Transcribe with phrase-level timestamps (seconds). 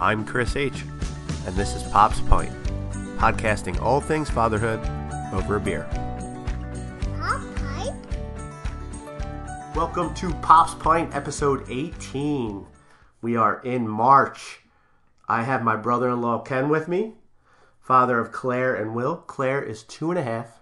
[0.00, 0.84] I'm Chris H.,
[1.44, 2.52] and this is Pop's Point,
[3.18, 4.78] podcasting all things fatherhood
[5.32, 5.88] over a beer.
[7.18, 7.42] Pop?
[9.74, 12.64] Welcome to Pop's Point, episode 18.
[13.22, 14.60] We are in March.
[15.26, 17.14] I have my brother in law Ken with me,
[17.80, 19.16] father of Claire and Will.
[19.16, 20.60] Claire is two and a half,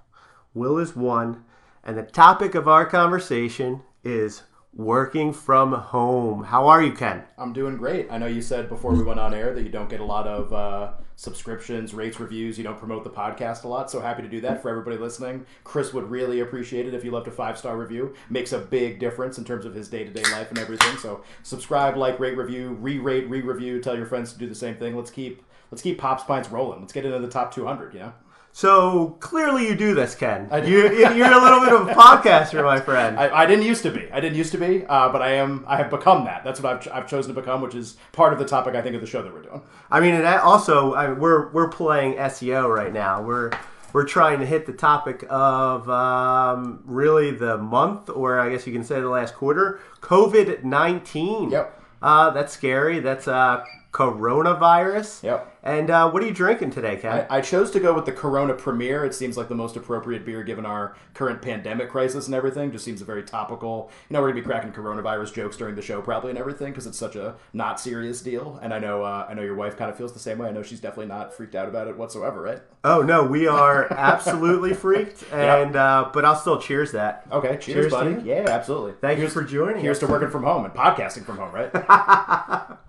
[0.55, 1.45] Will is one,
[1.85, 4.45] and the topic of our conversation is
[4.77, 6.45] working from home.
[6.45, 7.25] How are you, Ken?
[7.39, 8.09] I'm doing great.
[8.11, 10.27] I know you said before we went on air that you don't get a lot
[10.27, 12.59] of uh, subscriptions, rates, reviews.
[12.59, 13.91] You don't promote the podcast a lot.
[13.91, 15.47] So happy to do that for everybody listening.
[15.65, 18.15] Chris would really appreciate it if you left a five star review.
[18.29, 20.97] Makes a big difference in terms of his day to day life and everything.
[20.99, 23.81] So subscribe, like, rate, review, re rate, re review.
[23.81, 24.95] Tell your friends to do the same thing.
[24.95, 26.81] Let's keep let's keep Pops Pints rolling.
[26.81, 27.95] Let's get into the top 200.
[27.95, 28.13] You know.
[28.57, 30.49] So clearly you do this, Ken.
[30.51, 30.71] I do.
[30.71, 33.21] You, you're a little bit of a podcaster, my friend.
[33.21, 34.11] I, I didn't used to be.
[34.11, 35.63] I didn't used to be, uh, but I am.
[35.69, 36.43] I have become that.
[36.43, 38.81] That's what I've, ch- I've chosen to become, which is part of the topic I
[38.81, 39.61] think of the show that we're doing.
[39.91, 43.21] I mean, and also I, we're we're playing SEO right now.
[43.21, 43.51] We're
[43.93, 48.73] we're trying to hit the topic of um, really the month, or I guess you
[48.73, 51.51] can say the last quarter, COVID nineteen.
[51.51, 51.83] Yep.
[52.01, 53.01] Uh, that's scary.
[53.01, 53.65] That's uh,
[53.97, 55.23] coronavirus.
[55.23, 55.53] Yep.
[55.63, 57.27] And uh, what are you drinking today, Ken?
[57.31, 59.07] I, I chose to go with the Corona Premier.
[59.07, 62.71] It seems like the most appropriate beer given our current pandemic crisis and everything.
[62.71, 63.91] Just seems a very topical.
[64.09, 66.87] You know, we're gonna be cracking coronavirus jokes during the show probably and everything because
[66.87, 68.61] it's such a not serious deal.
[68.63, 70.49] And I know, uh, I know your wife kind of feels the same way.
[70.49, 72.61] I know she's definitely not freaked out about it whatsoever, right?
[72.85, 77.27] oh no, we are absolutely freaked, and uh, but I'll still cheers that.
[77.33, 78.11] Okay, cheers, Cheers to buddy.
[78.11, 78.23] you.
[78.25, 78.93] Yeah, absolutely.
[79.01, 80.01] Thank here's, you for joining Here's us.
[80.01, 82.77] to working from home and podcasting from home, right?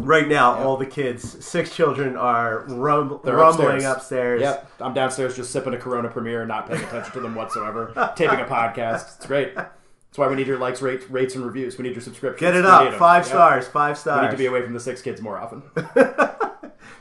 [0.00, 3.84] Right now, all the kids, six children, are rum- rumbling upstairs.
[3.84, 4.40] upstairs.
[4.42, 4.70] Yep.
[4.80, 7.92] I'm downstairs just sipping a Corona Premier and not paying attention to them whatsoever.
[8.16, 9.16] taping a podcast.
[9.16, 9.54] It's great.
[9.56, 11.76] That's why we need your likes, rates, rates, and reviews.
[11.76, 12.40] We need your subscriptions.
[12.40, 13.26] Get it We up, five Yep.
[13.26, 14.22] stars, five We stars.
[14.22, 15.62] need to be away from the six kids more often.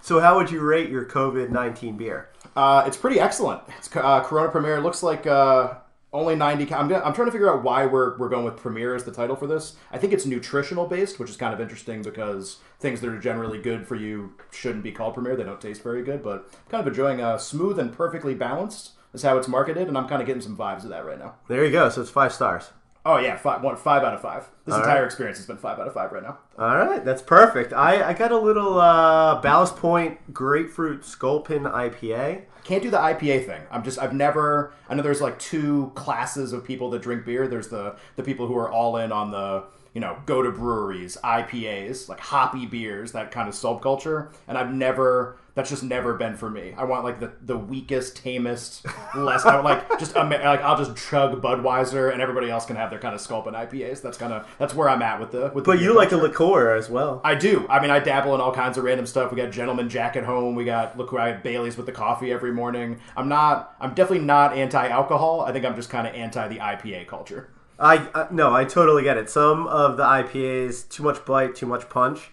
[0.02, 2.30] So, how would you rate your COVID nineteen beer?
[2.56, 3.61] Uh, it's pretty excellent.
[3.77, 4.80] It's uh, Corona Premier.
[4.80, 5.73] Looks like uh,
[6.14, 6.66] only 90.
[6.66, 9.04] ca- I'm, gonna, I'm trying to figure out why we're, we're going with Premier as
[9.04, 9.76] the title for this.
[9.92, 13.60] I think it's nutritional based, which is kind of interesting because things that are generally
[13.62, 15.36] good for you shouldn't be called Premier.
[15.36, 18.92] They don't taste very good, but I'm kind of enjoying a smooth and perfectly balanced.
[19.14, 21.36] Is how it's marketed, and I'm kind of getting some vibes of that right now.
[21.48, 21.90] There you go.
[21.90, 22.72] So it's five stars.
[23.08, 24.50] Oh yeah, five, one, five out of five.
[24.66, 25.06] This All entire right.
[25.06, 26.40] experience has been five out of five right now.
[26.60, 27.72] All right, that's perfect.
[27.72, 32.42] I, I got a little uh, Ballast Point Grapefruit Sculpin IPA.
[32.66, 33.62] Can't do the IPA thing.
[33.72, 37.48] I'm just I've never I know there's like two classes of people that drink beer.
[37.48, 39.64] There's the the people who are all in on the
[39.94, 44.34] you know go to breweries, IPAs, like hoppy beers, that kind of subculture.
[44.50, 46.73] And I've never that's just never been for me.
[46.78, 48.86] I want like the the weakest, tamest,
[49.16, 52.92] less I would like just like I'll just chug Budweiser and everybody else can have
[52.92, 54.02] their kind of sculpin IPAs.
[54.04, 55.66] That's kind of that's where I'm at with the with.
[55.66, 56.28] the But beer you like a culture.
[56.28, 57.22] liqueur as well.
[57.23, 57.66] I do.
[57.70, 59.32] I mean, I dabble in all kinds of random stuff.
[59.32, 60.54] We got Gentleman Jack at home.
[60.54, 63.00] We got look who I have Bailey's with the coffee every morning.
[63.18, 63.76] I'm not.
[63.82, 65.42] I'm definitely not anti-alcohol.
[65.42, 67.50] I think I'm just kind of anti the IPA culture.
[67.80, 69.30] I uh, no, I totally get it.
[69.30, 72.32] Some of the IPAs, too much bite, too much punch.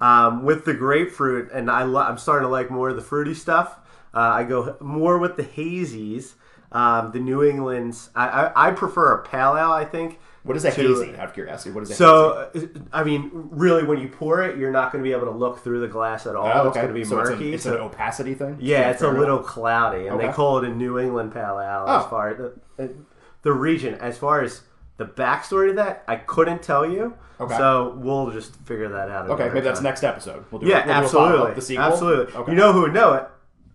[0.00, 3.32] Um, with the grapefruit, and I lo- I'm starting to like more of the fruity
[3.34, 3.78] stuff.
[4.14, 6.34] Uh, I go more with the hazies.
[6.72, 8.10] Um, the New England's.
[8.14, 9.72] I, I, I prefer a pale ale.
[9.72, 10.18] I think.
[10.42, 11.16] What is a to- hazy?
[11.16, 11.98] Out of curiosity, what is a hazy?
[11.98, 12.60] So, uh,
[12.92, 15.58] I mean, really, when you pour it, you're not going to be able to look
[15.64, 16.46] through the glass at all.
[16.46, 17.52] Oh, It's going to be so murky.
[17.54, 18.58] It's, so- an, it's an opacity thing.
[18.60, 21.88] yeah, it's a little cloudy, and they call it a New England Pale Ale.
[21.88, 22.08] As Oh.
[22.08, 22.94] far as the,
[23.42, 24.60] the region, as far as
[24.96, 27.14] the backstory to that, I couldn't tell you.
[27.38, 27.56] Okay.
[27.56, 29.28] So we'll just figure that out.
[29.30, 30.44] Okay, maybe that's next episode.
[30.50, 31.84] We'll do Yeah, we'll do absolutely, The sequel.
[31.84, 32.34] absolutely.
[32.34, 32.52] Okay.
[32.52, 33.28] You know who would know it?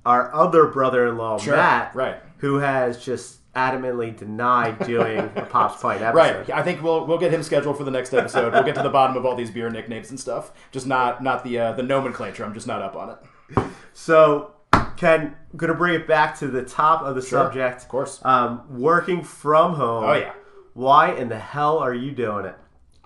[0.03, 2.15] Our other brother-in-law, Sure, Matt, right.
[2.37, 6.17] Who has just adamantly denied doing a Pops Pints episode.
[6.17, 6.49] Right.
[6.49, 8.51] I think we'll we'll get him scheduled for the next episode.
[8.53, 10.51] We'll get to the bottom of all these beer nicknames and stuff.
[10.71, 12.43] Just not not the uh, the nomenclature.
[12.43, 13.63] I'm just not up on it.
[13.93, 14.53] So,
[14.97, 17.83] Ken, gonna bring it back to the top of the subject.
[17.83, 18.19] Of course.
[18.23, 20.05] Um, working from home.
[20.05, 20.33] Oh, yeah.
[20.73, 22.55] Why in the hell are you doing it?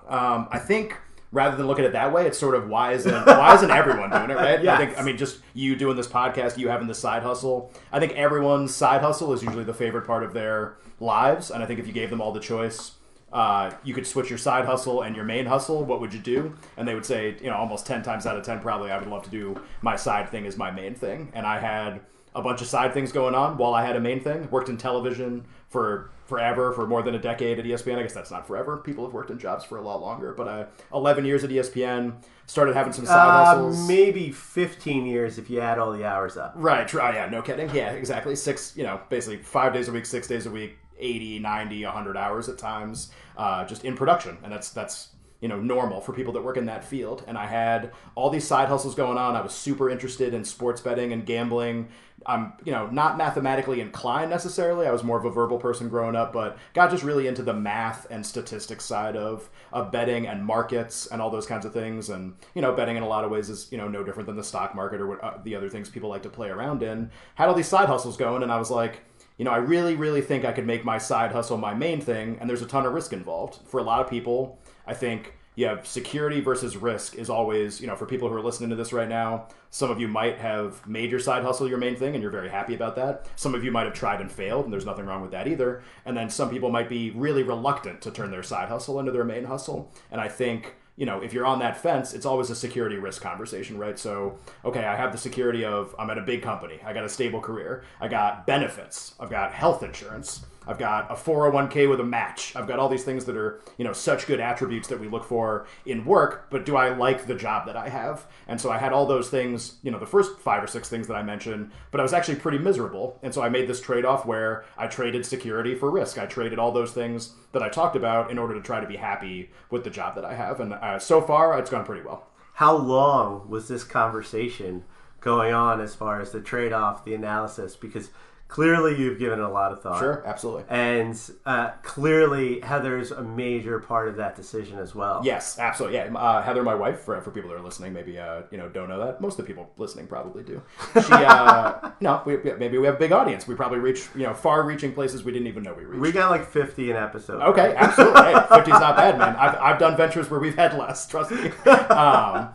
[0.07, 0.97] Um, I think
[1.31, 4.09] rather than look at it that way, it's sort of why isn't why isn't everyone
[4.09, 4.65] doing it, right?
[4.67, 7.71] I think I mean just you doing this podcast, you having this side hustle.
[7.91, 11.65] I think everyone's side hustle is usually the favorite part of their lives, and I
[11.65, 12.93] think if you gave them all the choice.
[13.33, 15.83] Uh, you could switch your side hustle and your main hustle.
[15.83, 16.55] What would you do?
[16.77, 19.09] And they would say, you know, almost ten times out of ten, probably I would
[19.09, 21.33] love to do my side thing as my main thing.
[21.33, 21.99] And I had
[22.33, 24.49] a bunch of side things going on while I had a main thing.
[24.51, 27.97] Worked in television for forever, for more than a decade at ESPN.
[27.97, 28.77] I guess that's not forever.
[28.77, 30.33] People have worked in jobs for a lot longer.
[30.33, 32.15] But uh, 11 years at ESPN.
[32.47, 33.87] Started having some side Uh, hustles.
[33.87, 36.53] maybe 15 years if you add all the hours up.
[36.55, 37.69] Right, try, yeah, no kidding.
[37.73, 38.35] Yeah, exactly.
[38.35, 42.15] Six, you know, basically five days a week, six days a week, 80, 90, 100
[42.17, 44.37] hours at times, uh, just in production.
[44.43, 45.09] And that's, that's,
[45.41, 48.47] you know normal for people that work in that field and i had all these
[48.47, 51.89] side hustles going on i was super interested in sports betting and gambling
[52.25, 54.87] i'm you know not mathematically inclined necessarily.
[54.87, 57.53] I was more of a verbal person growing up but got just really into the
[57.53, 62.09] math and statistics side of of betting and markets and all those kinds of things.
[62.09, 64.35] And you know betting in a lot of ways is you know no different than
[64.35, 67.11] the stock market or what, uh, the other things people like to play around in.
[67.35, 69.01] Had all these side hustles going and i was like
[69.37, 72.37] you know, I really, really think I could make my side hustle my main thing,
[72.39, 73.59] and there's a ton of risk involved.
[73.65, 77.87] For a lot of people, I think you have security versus risk is always, you
[77.87, 80.85] know, for people who are listening to this right now, some of you might have
[80.85, 83.27] made your side hustle your main thing and you're very happy about that.
[83.35, 85.81] Some of you might have tried and failed, and there's nothing wrong with that either.
[86.05, 89.23] And then some people might be really reluctant to turn their side hustle into their
[89.23, 89.91] main hustle.
[90.11, 93.21] And I think you know, if you're on that fence, it's always a security risk
[93.21, 93.99] conversation, right?
[93.99, 97.09] So, okay, I have the security of I'm at a big company, I got a
[97.09, 102.03] stable career, I got benefits, I've got health insurance, I've got a 401k with a
[102.03, 102.55] match.
[102.55, 105.23] I've got all these things that are, you know, such good attributes that we look
[105.23, 108.25] for in work, but do I like the job that I have?
[108.47, 111.07] And so I had all those things, you know, the first five or six things
[111.07, 113.19] that I mentioned, but I was actually pretty miserable.
[113.21, 116.17] And so I made this trade off where I traded security for risk.
[116.17, 118.97] I traded all those things that I talked about in order to try to be
[118.97, 120.59] happy with the job that I have.
[120.59, 122.27] And uh, so far, it's gone pretty well.
[122.55, 124.85] How long was this conversation
[125.19, 127.75] going on as far as the trade off, the analysis?
[127.75, 128.09] Because
[128.47, 129.99] clearly you've given it a lot of thought.
[129.99, 130.63] Sure, absolutely.
[130.69, 135.21] And uh, clearly Heather's a major part of that decision as well.
[135.23, 135.97] Yes, absolutely.
[135.97, 138.69] Yeah, uh, Heather, my wife, for, for people that are listening, maybe uh, you know
[138.69, 139.21] don't know that.
[139.21, 140.61] Most of the people listening probably do.
[140.93, 143.47] She, uh, no, we, maybe we have a big audience.
[143.47, 146.01] We probably reach you know far-reaching places we didn't even know we reached.
[146.01, 147.41] We got like fifty an episode.
[147.41, 148.21] Okay, absolutely.
[148.21, 149.35] Hey, 50's not bad, man.
[149.35, 151.07] I've, I've done ventures where we've had less.
[151.07, 151.51] Trust me.
[151.95, 152.49] Um,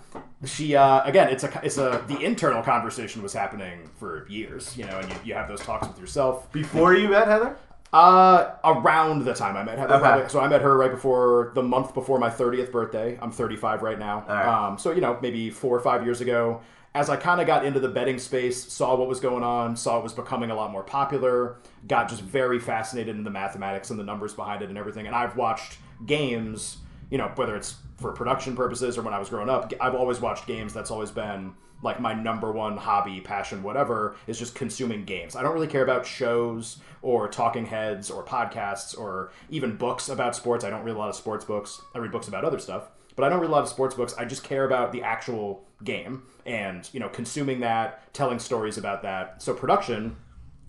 [0.44, 4.86] she uh, again, it's a it's a the internal conversation was happening for years, you
[4.86, 6.50] know, and you, you have those talks with yourself.
[6.52, 7.56] Before you met Heather?
[7.92, 10.28] Uh, around the time I met Heather, Okay.
[10.28, 13.18] So I met her right before the month before my 30th birthday.
[13.20, 14.24] I'm 35 right now.
[14.28, 14.46] right.
[14.46, 16.60] Um, so you know, maybe four or five years ago,
[16.94, 19.98] as I kind of got into the betting space, saw what was going on, saw
[19.98, 23.98] it was becoming a lot more popular, got just very fascinated in the mathematics and
[23.98, 25.06] the numbers behind it and everything.
[25.06, 26.78] And I've watched games,
[27.10, 30.20] you know, whether it's for production purposes or when I was growing up, I've always
[30.20, 30.72] watched games.
[30.72, 31.52] That's always been
[31.82, 35.34] like my number one hobby, passion, whatever, is just consuming games.
[35.34, 40.36] I don't really care about shows or talking heads or podcasts or even books about
[40.36, 40.64] sports.
[40.64, 41.80] I don't read a lot of sports books.
[41.94, 44.14] I read books about other stuff, but I don't read a lot of sports books.
[44.18, 49.02] I just care about the actual game and, you know, consuming that, telling stories about
[49.02, 49.42] that.
[49.42, 50.16] So production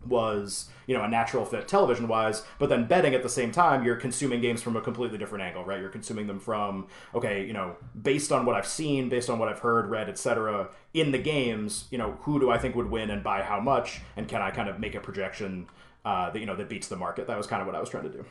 [0.05, 3.83] was you know a natural fit television wise but then betting at the same time
[3.85, 7.53] you're consuming games from a completely different angle right you're consuming them from okay you
[7.53, 11.19] know based on what i've seen based on what i've heard read etc in the
[11.19, 14.41] games you know who do i think would win and by how much and can
[14.41, 15.67] i kind of make a projection
[16.03, 17.89] uh, that you know that beats the market that was kind of what i was
[17.89, 18.25] trying to do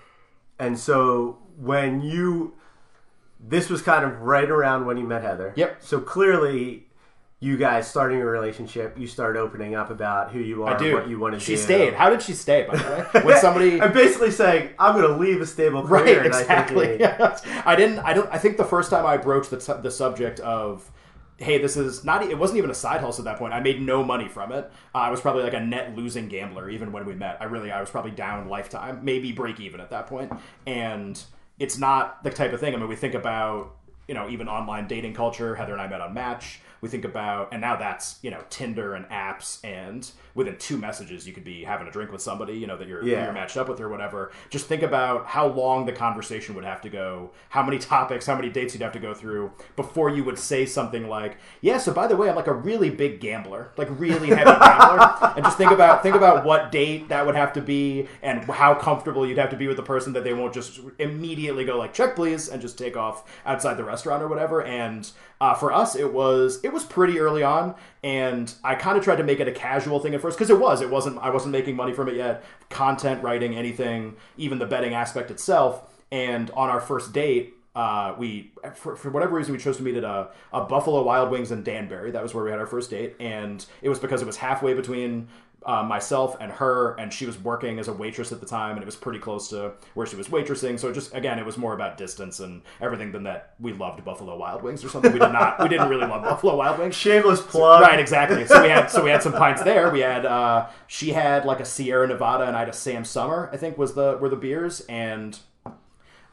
[0.59, 2.53] And so when you,
[3.39, 5.55] this was kind of right around when you met Heather.
[5.57, 5.83] Yep.
[5.83, 6.87] So clearly,
[7.43, 10.95] you guys starting a relationship, you start opening up about who you are, i do.
[10.95, 11.57] what you want to she do.
[11.57, 11.95] She stayed.
[11.95, 12.85] How did she stay by the
[13.15, 13.21] way?
[13.25, 16.05] When somebody I'm basically saying I'm going to leave a stable career.
[16.05, 19.17] right and exactly I think i didn't i don't i think the first time i
[19.17, 20.91] broached the, the subject of
[21.39, 23.55] hey this is not it wasn't even a side hustle at that point.
[23.55, 24.71] I made no money from it.
[24.95, 27.39] Uh, i was probably like a net losing gambler even when we met.
[27.41, 30.31] I really i was probably down lifetime maybe break even at that point.
[30.67, 31.19] And
[31.59, 32.75] it's not the type of thing.
[32.75, 33.77] I mean we think about
[34.07, 35.55] you know even online dating culture.
[35.55, 38.95] Heather and i met on match we think about and now that's you know tinder
[38.95, 42.67] and apps and within two messages you could be having a drink with somebody you
[42.67, 43.25] know that you're, Yeah.
[43.25, 44.31] you're matched up with or whatever.
[44.49, 48.37] Just think about how long the conversation would have to go how many topics how
[48.37, 51.93] many dates you'd have to go through before you would say something like yeah so
[51.93, 55.33] by the way i'm like a really big gambler like really heavy gambler.
[55.37, 58.75] And just think about think about what date that would have to be and how
[58.75, 61.93] comfortable you'd have to be with the person that they won't just immediately go like
[61.93, 64.63] check please and just take off outside the restaurant or whatever.
[64.63, 69.05] And uh, for us it was it was pretty early on and i kind of
[69.05, 71.31] tried to make it a casual thing at first because it was it wasn't i
[71.31, 72.45] wasn't making money from it yet.
[72.69, 75.87] Content writing anything even the betting aspect itself.
[76.13, 79.97] And on our first date uh, we for, for whatever reason we chose to meet
[79.97, 82.11] at a, a buffalo wild wings in danbury.
[82.11, 84.75] That was where we had our first date and it was because it was halfway
[84.75, 85.29] between
[85.67, 88.83] uh, myself and her, and she was working as a waitress at the time, and
[88.83, 90.79] it was pretty close to where she was waitressing.
[90.79, 94.37] So just again, it was more about distance and everything than that we loved Buffalo
[94.37, 95.13] Wild Wings or something.
[95.13, 95.61] We did not.
[95.63, 96.95] We didn't really love Buffalo Wild Wings.
[96.95, 97.83] shameless plug.
[97.83, 98.47] Right, exactly.
[98.47, 99.91] So we had so we had some pints there.
[99.91, 103.51] We had uh, she had like a Sierra Nevada, and I had a Sam Summer.
[103.53, 105.39] I think was the were the beers, and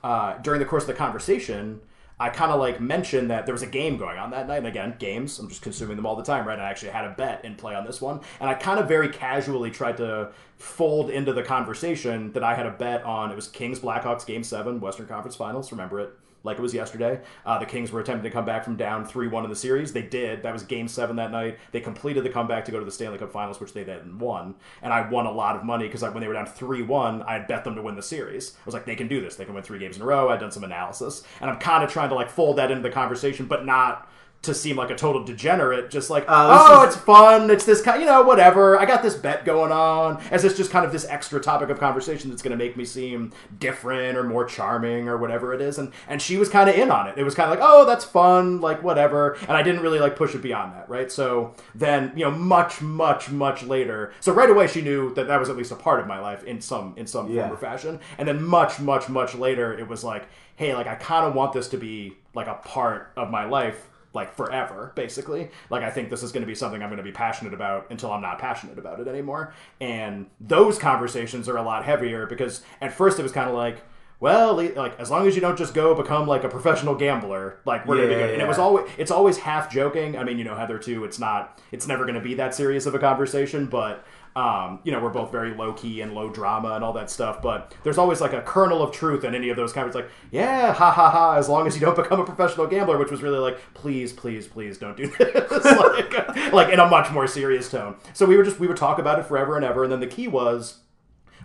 [0.04, 1.82] uh, during the course of the conversation,
[2.20, 4.58] I kind of like mentioned that there was a game going on that night.
[4.58, 6.58] And again, games, I'm just consuming them all the time, right?
[6.58, 8.22] I actually had a bet in play on this one.
[8.40, 12.66] And I kind of very casually tried to fold into the conversation that I had
[12.66, 13.32] a bet on.
[13.32, 15.72] It was Kings Blackhawks game seven, Western Conference Finals.
[15.72, 16.14] Remember it?
[16.44, 17.20] Like it was yesterday.
[17.46, 19.94] Uh, the Kings were attempting to come back from down 3 1 in the series.
[19.94, 20.44] They did.
[20.44, 21.58] That was game seven that night.
[21.72, 24.56] They completed the comeback to go to the Stanley Cup finals, which they then won.
[24.82, 27.34] And I won a lot of money because when they were down 3 1, I
[27.34, 28.56] had bet them to win the series.
[28.58, 29.36] I was like, they can do this.
[29.36, 30.30] They can win three games in a row.
[30.30, 31.24] I'd done some analysis.
[31.42, 34.10] And I'm kind of trying to like fold that into the conversation, but not
[34.48, 37.50] to seem like a total degenerate, just like, Uh, oh, is- it's fun.
[37.50, 38.78] It's this kind, you know, whatever.
[38.80, 40.20] I got this bet going on.
[40.32, 42.84] As it's just kind of this extra topic of conversation that's going to make me
[42.86, 45.78] seem different or more charming or whatever it is.
[45.78, 47.16] And and she was kind of in on it.
[47.18, 49.38] It was kind of like, oh, that's fun, like whatever.
[49.48, 51.12] And I didn't really like push it beyond that, right?
[51.12, 54.12] So then, you know, much, much, much later.
[54.20, 56.44] So right away, she knew that that was at least a part of my life
[56.44, 57.44] in some in some Yeah.
[57.44, 58.00] form or fashion.
[58.18, 61.54] And then much, much, much later, it was like, hey, like I kind of want
[61.54, 65.50] this to be like a part of my life like forever, basically.
[65.70, 67.86] Like I think this is going to be something I'm going to be passionate about
[67.90, 69.54] until I'm not passionate about it anymore.
[69.80, 73.84] And those conversations are a lot heavier because at first it was kind of like,
[74.20, 77.86] well, like as long as you don't just go become like a professional gambler, like
[77.86, 78.34] we're gonna be Yeah, good.
[78.34, 80.18] And it was always it's always half joking.
[80.18, 81.06] I mean, you know, Heather too.
[81.06, 81.62] It's not.
[81.72, 84.04] It's never going to be that serious of a conversation, but.
[84.38, 87.42] Um, you know, we're both very low key and low drama and all that stuff,
[87.42, 90.06] but there's always like a kernel of truth in any of those conversations.
[90.06, 93.10] Like, yeah, ha ha ha, as long as you don't become a professional gambler, which
[93.10, 95.66] was really like, please, please, please don't do this.
[95.66, 97.96] like, like in a much more serious tone.
[98.14, 99.82] So we were just, we would talk about it forever and ever.
[99.82, 100.82] And then the key was,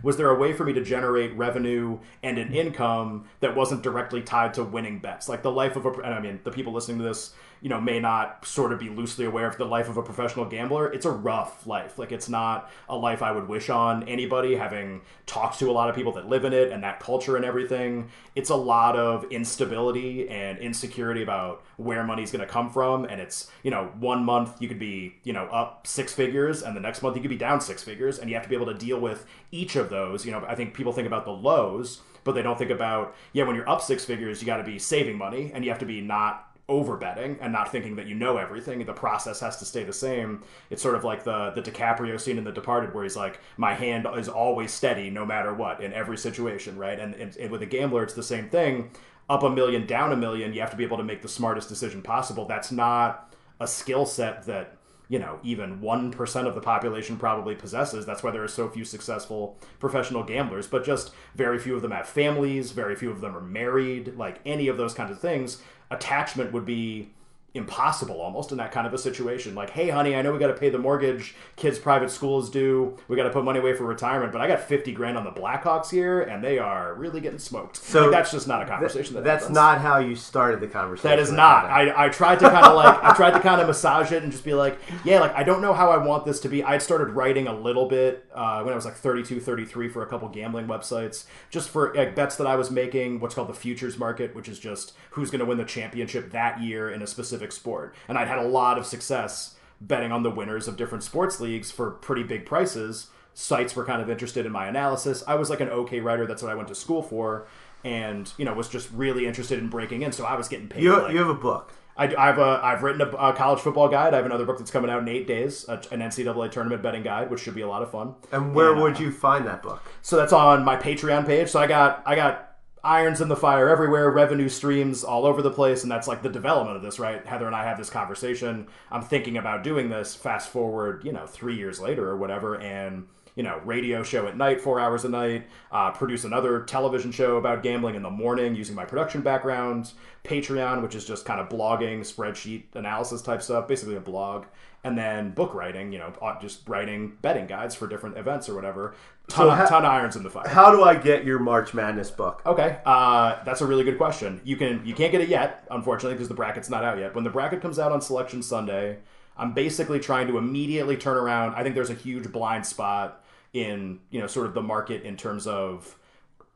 [0.02, 4.20] was there a way for me to generate revenue and an income that wasn't directly
[4.20, 6.98] tied to winning bets like the life of a and i mean the people listening
[6.98, 9.96] to this you know may not sort of be loosely aware of the life of
[9.96, 11.98] a professional gambler it's a rough life.
[11.98, 15.88] Like it's not a life i would wish on anybody having talked to a lot
[15.88, 18.10] of people that live in it and that culture and everything.
[18.34, 23.20] It's a lot of instability and insecurity about where money's going to come from and
[23.20, 26.80] it's you know one month you could be you know up six figures and the
[26.80, 28.74] next month you could be down six figures and you have to be able to
[28.74, 30.26] deal with each of those.
[30.26, 33.44] You know i think people think about the lows but they don't think about yeah
[33.44, 35.86] when you're up six figures you got to be saving money and you have to
[35.86, 39.64] be not over betting and not thinking that you know everything the process has to
[39.64, 40.42] stay the same.
[40.70, 43.74] It's sort of like the the DiCaprio scene in The Departed where he's like my
[43.74, 46.98] hand is always steady no matter what in every situation right?
[46.98, 48.90] And, and, and with a gambler it's the same thing.
[49.28, 51.68] Up a million down a million you have to be able to make the smartest
[51.68, 52.46] decision possible.
[52.46, 54.76] That's not a skill set that
[55.08, 58.06] you know even 1% of the population probably possesses.
[58.06, 61.90] That's why there are so few successful professional gamblers but just very few of them
[61.90, 65.60] have families very few of them are married like any of those kinds of things
[65.92, 67.08] attachment would be
[67.54, 70.46] impossible almost in that kind of a situation like hey honey i know we got
[70.46, 73.84] to pay the mortgage kids private schools due we got to put money away for
[73.84, 77.38] retirement but i got 50 grand on the blackhawks here and they are really getting
[77.38, 79.54] smoked So like, that's just not a conversation that That's happens.
[79.54, 81.10] not how you started the conversation.
[81.10, 81.66] That is not.
[81.66, 84.32] I, I tried to kind of like I tried to kind of massage it and
[84.32, 86.62] just be like, yeah, like I don't know how I want this to be.
[86.62, 90.06] I'd started writing a little bit uh, when I was like 32, 33 for a
[90.06, 93.20] couple gambling websites, just for like bets that I was making.
[93.20, 96.60] What's called the futures market, which is just who's going to win the championship that
[96.62, 97.94] year in a specific sport.
[98.06, 101.70] And I'd had a lot of success betting on the winners of different sports leagues
[101.70, 103.08] for pretty big prices.
[103.34, 105.24] Sites were kind of interested in my analysis.
[105.26, 106.26] I was like an okay writer.
[106.26, 107.46] That's what I went to school for.
[107.84, 110.84] And you know was just really interested in breaking in, so I was getting paid.
[110.84, 111.72] You, like, you have a book.
[111.96, 114.14] I, I've uh, I've written a, a college football guide.
[114.14, 117.02] I have another book that's coming out in eight days, a, an NCAA tournament betting
[117.02, 118.14] guide, which should be a lot of fun.
[118.30, 119.82] And where And, uh, would you find that book?
[120.00, 121.50] So that's on my Patreon page.
[121.50, 122.51] So I got I got
[122.84, 126.28] irons in the fire everywhere, revenue streams all over the place, and that's like the
[126.28, 127.24] development of this, right?
[127.26, 128.66] Heather and I have this conversation.
[128.90, 130.14] I'm thinking about doing this.
[130.14, 134.36] Fast forward, you know, three years later or whatever, and you know, radio show at
[134.36, 138.54] night, four hours a night, uh, produce another television show about gambling in the morning
[138.54, 139.92] using my production background,
[140.24, 144.44] Patreon, which is just kind of blogging, spreadsheet analysis type stuff, basically a blog,
[144.84, 148.54] and then book writing, you know, uh, just writing betting guides for different events or
[148.54, 148.94] whatever.
[149.28, 150.48] Ton, So of, ha- ton of irons in the fire.
[150.48, 152.42] How do I get your March Madness book?
[152.44, 154.40] Okay, uh, that's a really good question.
[154.44, 157.14] You can you can't get it yet, unfortunately, because the bracket's not out yet.
[157.14, 158.98] When the bracket comes out on Selection Sunday,
[159.36, 161.54] I'm basically trying to immediately turn around.
[161.54, 165.16] I think there's a huge blind spot in you know sort of the market in
[165.16, 165.96] terms of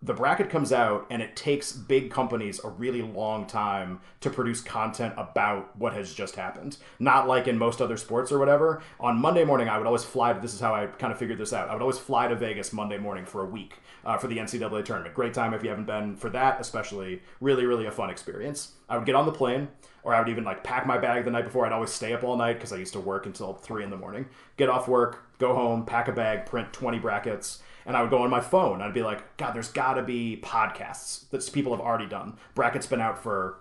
[0.06, 4.60] the bracket comes out and it takes big companies a really long time to produce
[4.60, 6.76] content about what has just happened.
[7.00, 8.82] Not like in most other sports or whatever.
[9.00, 11.38] On Monday morning, I would always fly to this is how I kind of figured
[11.38, 11.68] this out.
[11.68, 14.84] I would always fly to Vegas Monday morning for a week uh, for the NCAA
[14.84, 15.12] tournament.
[15.12, 17.20] Great time if you haven't been for that, especially.
[17.40, 18.74] Really, really a fun experience.
[18.88, 19.66] I would get on the plane,
[20.04, 21.66] or I would even like pack my bag the night before.
[21.66, 23.96] I'd always stay up all night because I used to work until three in the
[23.96, 24.26] morning.
[24.56, 28.22] Get off work, go home, pack a bag, print 20 brackets and I would go
[28.22, 28.82] on my phone.
[28.82, 32.36] I'd be like, God, there's got to be podcasts that people have already done.
[32.54, 33.58] Bracket's been out for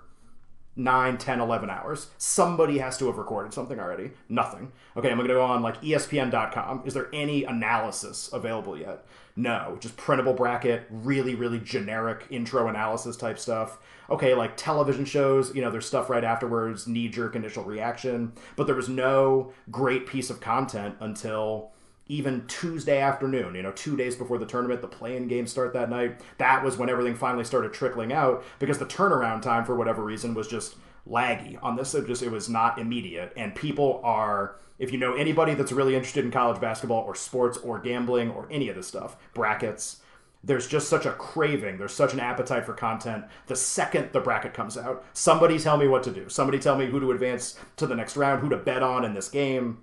[0.75, 2.09] 9, 10, 11 hours.
[2.17, 4.11] Somebody has to have recorded something already.
[4.27, 4.71] Nothing.
[4.97, 6.83] Okay, I'm going to go on like ESPN.com.
[6.85, 9.05] Is there any analysis available yet?
[9.37, 9.77] No.
[9.79, 13.77] Just printable bracket, really, really generic intro analysis type stuff.
[14.09, 18.33] Okay, like television shows, you know, there's stuff right afterwards, knee jerk initial reaction.
[18.55, 21.71] But there was no great piece of content until
[22.07, 25.89] even Tuesday afternoon, you know, two days before the tournament, the playing games start that
[25.89, 26.19] night.
[26.37, 30.33] That was when everything finally started trickling out because the turnaround time, for whatever reason,
[30.33, 30.75] was just
[31.09, 31.95] laggy on this.
[31.95, 34.57] It just it was not immediate, and people are.
[34.77, 38.47] If you know anybody that's really interested in college basketball or sports or gambling or
[38.51, 40.01] any of this stuff, brackets,
[40.43, 41.77] there's just such a craving.
[41.77, 43.23] There's such an appetite for content.
[43.47, 46.27] The second the bracket comes out, somebody tell me what to do.
[46.27, 49.13] Somebody tell me who to advance to the next round, who to bet on in
[49.13, 49.79] this game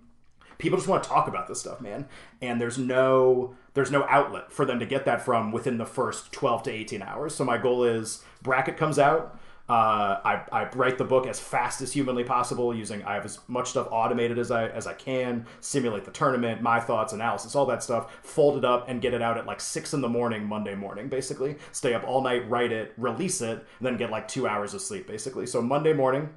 [0.62, 2.06] people just want to talk about this stuff man.
[2.40, 6.32] And there's no there's no outlet for them to get that from within the first
[6.32, 7.34] 12 to 18 hours.
[7.34, 9.38] So my goal is bracket comes out
[9.68, 13.38] uh, I, I write the book as fast as humanly possible using I have as
[13.46, 17.64] much stuff automated as I as I can simulate the tournament my thoughts analysis all
[17.66, 20.44] that stuff fold it up and get it out at like six in the morning
[20.46, 21.56] Monday morning basically.
[21.70, 25.06] Stay up all night write it release it then get like two hours of sleep
[25.06, 25.46] basically.
[25.46, 26.30] So Monday morning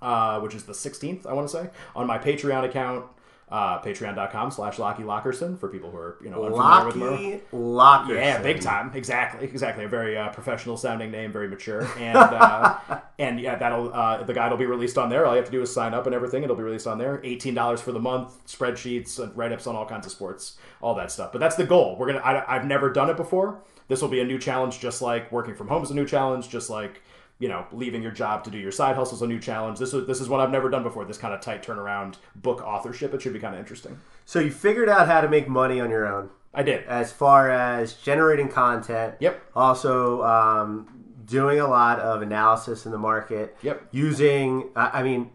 [0.00, 3.04] uh, which is the 16th I want to say on my Patreon account
[3.50, 7.40] uh, patreon.com slash Lockie Lockerson for people who are, you know, unfamiliar with Merle.
[7.52, 8.16] Locky Lockerson.
[8.16, 8.92] Yeah, big time.
[8.94, 9.84] Exactly, exactly.
[9.84, 12.78] A very uh, professional sounding name, very mature, and uh,
[13.18, 15.26] and yeah, that'll uh, the guide will be released on there.
[15.26, 16.44] All you have to do is sign up and everything.
[16.44, 17.20] It'll be released on there.
[17.24, 18.46] Eighteen dollars for the month.
[18.46, 21.32] Spreadsheets, write ups on all kinds of sports, all that stuff.
[21.32, 21.96] But that's the goal.
[21.98, 22.44] We're gonna.
[22.46, 23.62] I've never done it before.
[23.88, 26.48] This will be a new challenge, just like working from home is a new challenge,
[26.48, 27.02] just like
[27.40, 29.78] you know, leaving your job to do your side hustle is a new challenge.
[29.80, 31.04] This is this is what I've never done before.
[31.04, 33.12] This kind of tight turnaround book authorship.
[33.14, 33.98] It should be kind of interesting.
[34.26, 36.84] So you figured out how to make money on your own I did.
[36.84, 39.14] as far as generating content.
[39.20, 39.42] Yep.
[39.56, 40.86] Also, um,
[41.24, 43.56] doing a lot of analysis in the market.
[43.62, 43.88] Yep.
[43.92, 45.30] Using, I mean,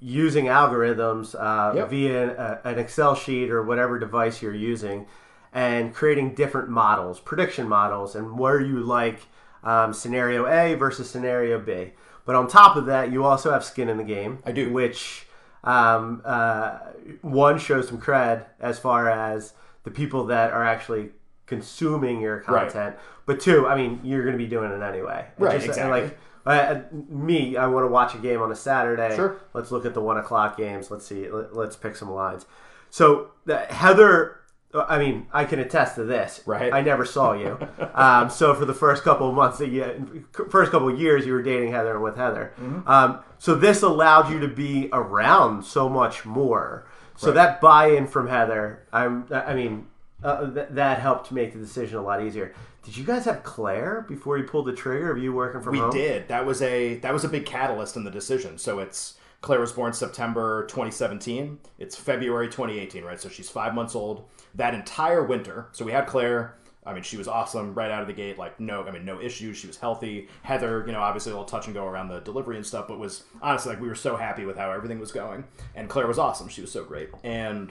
[0.00, 1.90] using algorithms uh, Yep.
[1.90, 5.06] via a, an Excel sheet or whatever device you're using,
[5.52, 9.20] and creating different models, prediction models, and where you like
[9.64, 11.92] um, scenario A versus scenario B.
[12.24, 14.38] But on top of that, you also have skin in the game.
[14.44, 14.72] I do.
[14.72, 15.26] Which
[15.64, 16.78] um, uh,
[17.22, 21.10] one shows some cred as far as the people that are actually
[21.46, 22.70] consuming your Right.
[22.70, 22.96] content.
[23.26, 25.26] But two, I mean, you're going to be doing it anyway.
[25.38, 26.12] Right, and exactly.
[26.46, 29.14] Like uh, me, I want to watch a game on a Saturday.
[29.16, 29.36] Sure.
[29.54, 30.90] Let's look at the one o'clock games.
[30.90, 31.30] Let's see.
[31.30, 32.44] Let, let's pick some lines.
[32.90, 34.40] So the, Heather,
[34.74, 36.40] I mean, I can attest to this.
[36.46, 36.72] Right.
[36.72, 37.58] I never saw you.
[37.94, 41.32] um, so for the first couple of months, that you, first couple of years, you
[41.32, 42.52] were dating Heather with Heather.
[42.60, 42.88] Mm-hmm.
[42.88, 46.86] Um, so this allowed you to be around so much more.
[47.16, 47.34] So Right.
[47.34, 49.86] that buy-in from Heather, I'm, I mean,
[50.22, 52.52] uh, th- that helped make the decision a lot easier.
[52.82, 55.78] Did you guys have Claire before you pulled the trigger of you working from We
[55.78, 55.90] home?
[55.90, 56.28] did.
[56.28, 58.58] That was a that was a big catalyst in the decision.
[58.58, 61.58] So it's Claire was born September 2017.
[61.78, 63.20] It's February 2018, right?
[63.20, 64.24] So she's five months old.
[64.54, 65.68] That entire winter.
[65.72, 66.56] So we had Claire.
[66.86, 68.38] I mean, she was awesome right out of the gate.
[68.38, 69.58] Like no, I mean, no issues.
[69.58, 70.28] She was healthy.
[70.42, 72.98] Heather, you know, obviously a little touch and go around the delivery and stuff, but
[72.98, 75.44] was honestly like we were so happy with how everything was going.
[75.74, 76.48] And Claire was awesome.
[76.48, 77.10] She was so great.
[77.22, 77.70] And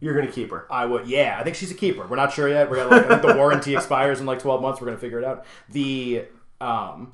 [0.00, 0.66] You're going to keep her.
[0.70, 1.36] I would, yeah.
[1.38, 2.06] I think she's a keeper.
[2.06, 2.70] We're not sure yet.
[2.70, 4.80] We're gonna like, I think the warranty expires in like twelve months.
[4.80, 5.44] We're gonna figure it out.
[5.68, 6.24] The
[6.62, 7.12] um,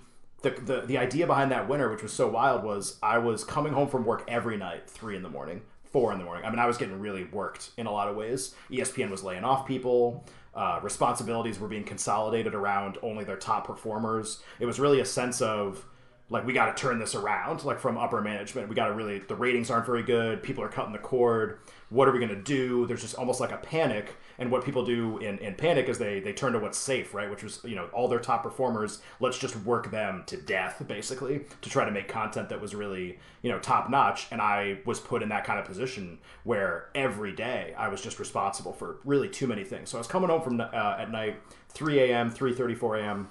[0.51, 3.89] the, the idea behind that winter, which was so wild, was I was coming home
[3.89, 6.45] from work every night, three in the morning, four in the morning.
[6.45, 8.55] I mean, I was getting really worked in a lot of ways.
[8.71, 10.25] ESPN was laying off people.
[10.55, 14.43] Uh, responsibilities were being consolidated around only their top performers.
[14.59, 15.85] It was really a sense of
[16.29, 18.69] like we got to turn this around like from upper management.
[18.69, 20.43] We got to really the ratings aren't very good.
[20.43, 21.61] People are cutting the cord.
[21.89, 22.87] What are we going to do?
[22.87, 24.17] There's just almost like a panic.
[24.39, 27.31] And what people do in, in panic is they they turn to what's safe right?
[27.31, 31.43] Which was you know all their top performers let's just work them to death basically
[31.63, 35.01] to try to make content that was really you know top notch and i was
[35.01, 39.29] put in that kind of position where every day i was just responsible for really
[39.29, 39.91] too many things.
[39.91, 41.37] So i was coming home from uh, at night
[41.71, 43.31] 3 a.m 3.34 a.m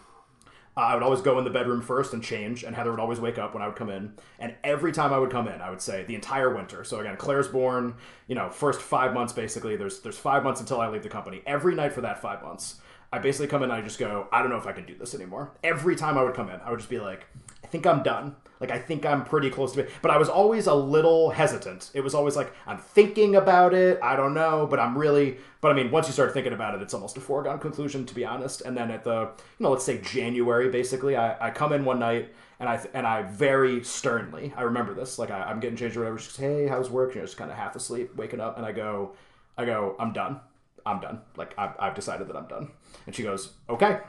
[0.78, 3.20] uh, I would always go in the bedroom first and change, and Heather would always
[3.20, 4.14] wake up when I would come in.
[4.40, 6.84] And every time I would come in, I would say the entire winter.
[6.84, 7.96] So again, Claire's born,
[8.28, 9.78] you know, first five months basically.
[9.78, 11.42] There's there's five months until I leave the company.
[11.46, 12.82] Every night for that five months,
[13.14, 14.98] I basically come in and I just go, I don't know if I can do
[14.98, 15.52] this anymore.
[15.64, 17.26] Every time I would come in, I would just be like,
[17.64, 18.36] I think I'm done.
[18.60, 19.90] Like I think I'm pretty close to it.
[20.02, 21.92] But I was always a little hesitant.
[21.94, 24.00] It was always like I'm thinking about it.
[24.02, 25.38] I don't know, but I'm really.
[25.62, 28.16] But I mean, once you start thinking about it, it's almost a foregone conclusion, to
[28.16, 28.62] be honest.
[28.62, 32.00] And then at the, you know, let's say January, basically, I, I come in one
[32.00, 35.98] night and I and I very sternly, I remember this, like I, I'm getting changed
[35.98, 36.18] or whatever.
[36.20, 38.58] She goes, "Hey, how's work?" And You know, just kind of half asleep, waking up,
[38.58, 39.14] and I go,
[39.58, 40.40] I go, I'm done.
[40.86, 41.22] I'm done.
[41.36, 42.72] Like I've, I've decided that I'm done.
[43.08, 44.00] And she goes, okay.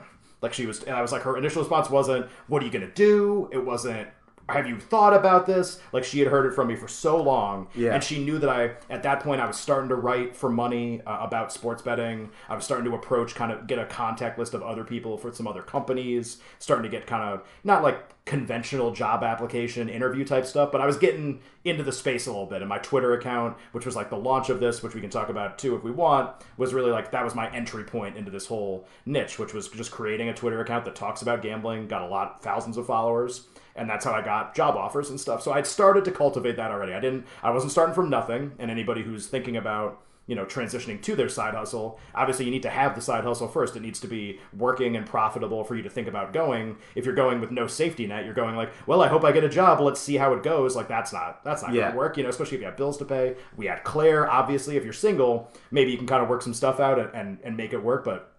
[0.41, 2.91] Like she was, and I was like, her initial response wasn't, "What are you gonna
[2.91, 4.07] do?" It wasn't,
[4.49, 5.79] have you thought about this?
[5.91, 7.93] Like she had heard it from me for so long, Yeah.
[7.93, 11.01] and she knew that I at that point I was starting to write for money
[11.05, 12.29] uh, about sports betting.
[12.47, 15.33] I was starting to approach kind of get a contact list of other people for
[15.33, 20.45] some other companies, starting to get kind of not like conventional job application interview type
[20.45, 22.61] stuff, but I was getting into the space a little bit.
[22.61, 25.29] And my Twitter account, which was like the launch of this, which we can talk
[25.29, 28.45] about too if we want, was really like that was my entry point into this
[28.45, 32.07] whole niche, which was just creating a Twitter account that talks about gambling, got a
[32.07, 35.41] lot thousands of followers and that's how I got job offers and stuff.
[35.43, 36.93] So I'd started to cultivate that already.
[36.93, 38.53] I didn't I wasn't starting from nothing.
[38.59, 42.63] And anybody who's thinking about you know transitioning to their side hustle obviously you need
[42.63, 45.81] to have the side hustle first it needs to be working and profitable for you
[45.83, 49.01] to think about going if you're going with no safety net you're going like well
[49.01, 51.61] i hope i get a job let's see how it goes like that's not that's
[51.61, 51.83] not Yeah.
[51.87, 54.75] gonna work you know especially if you have bills to pay we had claire obviously
[54.75, 57.55] if you're single maybe you can kind of work some stuff out and, and, and
[57.55, 58.33] make it work but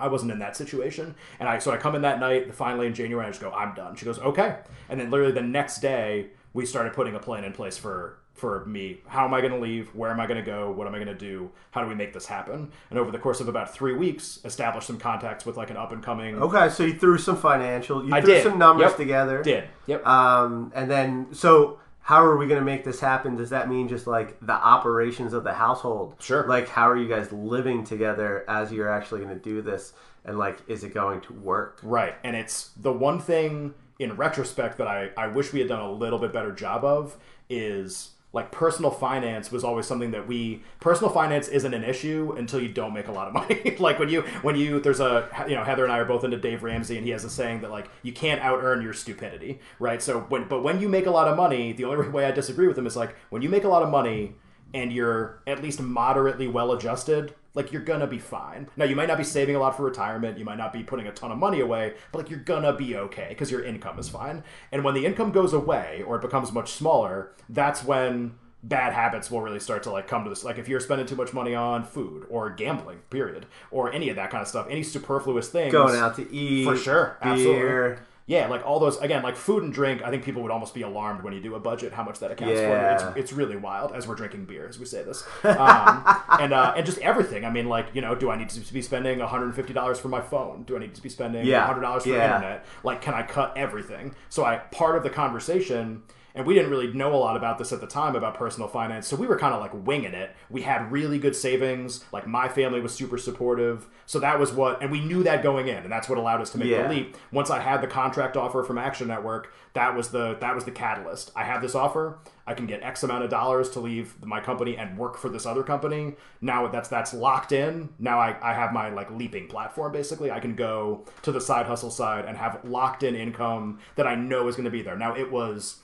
[0.00, 1.14] I wasn't in that situation.
[1.38, 3.74] And I so I come in that night, finally in January, I just go, I'm
[3.74, 3.96] done.
[3.96, 4.56] She goes, Okay.
[4.88, 8.64] And then literally the next day, we started putting a plan in place for for
[8.64, 9.00] me.
[9.06, 9.94] How am I gonna leave?
[9.94, 10.70] Where am I gonna go?
[10.70, 11.50] What am I gonna do?
[11.72, 12.70] How do we make this happen?
[12.88, 15.92] And over the course of about three weeks, established some contacts with like an up
[15.92, 18.42] and coming Okay, so you threw some financial, you I threw did.
[18.44, 18.96] some numbers Yep.
[18.96, 19.42] together.
[19.42, 19.64] did.
[19.86, 20.06] Yep.
[20.06, 23.36] Um, and then, so how are we going to make this happen?
[23.36, 26.16] Does that mean just like the operations of the household?
[26.20, 26.46] Sure.
[26.46, 29.92] Like, how are you guys living together as you're actually going to do this?
[30.24, 31.78] And like, is it going to work?
[31.82, 32.14] Right.
[32.24, 35.92] And it's the one thing in retrospect that I, I wish we had done a
[35.92, 37.16] little bit better job of
[37.48, 42.60] is like personal finance was always something that we personal finance isn't an issue until
[42.60, 43.76] you don't make a lot of money.
[43.78, 46.36] like when you when you there's a you know Heather and I are both into
[46.36, 49.60] Dave Ramsey and he has a saying that like you can't out earn your stupidity,
[49.78, 50.00] right?
[50.00, 52.68] So when but when you make a lot of money, the only way I disagree
[52.68, 54.34] with him is like when you make a lot of money
[54.72, 58.68] and you're at least moderately well adjusted, like you're gonna be fine.
[58.76, 61.06] Now you might not be saving a lot for retirement, you might not be putting
[61.06, 64.08] a ton of money away, but like you're gonna be okay because your income is
[64.08, 64.44] fine.
[64.72, 69.30] And when the income goes away or it becomes much smaller, that's when bad habits
[69.30, 70.44] will really start to like come to this.
[70.44, 74.16] Like if you're spending too much money on food or gambling, period, or any of
[74.16, 76.64] that kind of stuff, any superfluous things, Going out to eat.
[76.64, 77.32] for sure, Beer.
[77.32, 78.04] absolutely.
[78.30, 80.02] Yeah, like all those again, like food and drink.
[80.04, 82.30] I think people would almost be alarmed when you do a budget how much that
[82.30, 82.96] accounts Yeah.
[82.96, 83.08] for.
[83.08, 86.04] It's, it's really wild as we're drinking beer as we say this, um,
[86.38, 87.44] and uh, and just everything.
[87.44, 89.72] I mean, like you know, do I need to be spending one hundred and fifty
[89.72, 90.62] dollars for my phone?
[90.62, 91.66] Do I need to be spending Yeah.
[91.66, 92.36] hundred dollars for Yeah.
[92.36, 92.64] internet?
[92.84, 94.14] Like, can I cut everything?
[94.28, 96.02] So I part of the conversation.
[96.34, 99.06] And we didn't really know a lot about this at the time about personal finance,
[99.06, 100.34] so we were kind of like winging it.
[100.48, 102.04] We had really good savings.
[102.12, 105.68] Like my family was super supportive, so that was what, and we knew that going
[105.68, 106.82] in, and that's what allowed us to make Yeah.
[106.84, 110.54] the leap once I had the contract offer from Action Network, that was the that
[110.54, 111.30] was the catalyst.
[111.34, 112.18] I have this offer.
[112.46, 115.46] I can get X amount of dollars to leave my company and work for this
[115.46, 116.14] other company.
[116.40, 117.90] Now that's that's locked in.
[117.98, 120.30] Now I, I have my like leaping platform basically.
[120.32, 124.16] I can go to the side hustle side and have locked in income that I
[124.16, 124.96] know is going to be there.
[124.96, 125.76] Now it was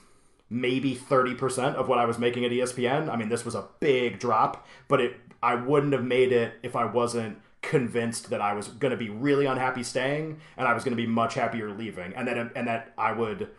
[0.49, 3.09] maybe 30% of what I was making at ESPN.
[3.09, 6.75] I mean, this was a big drop, but it I wouldn't have made it if
[6.75, 10.83] I wasn't convinced that I was going to be really unhappy staying and I was
[10.83, 13.49] going to be much happier leaving and that and that I would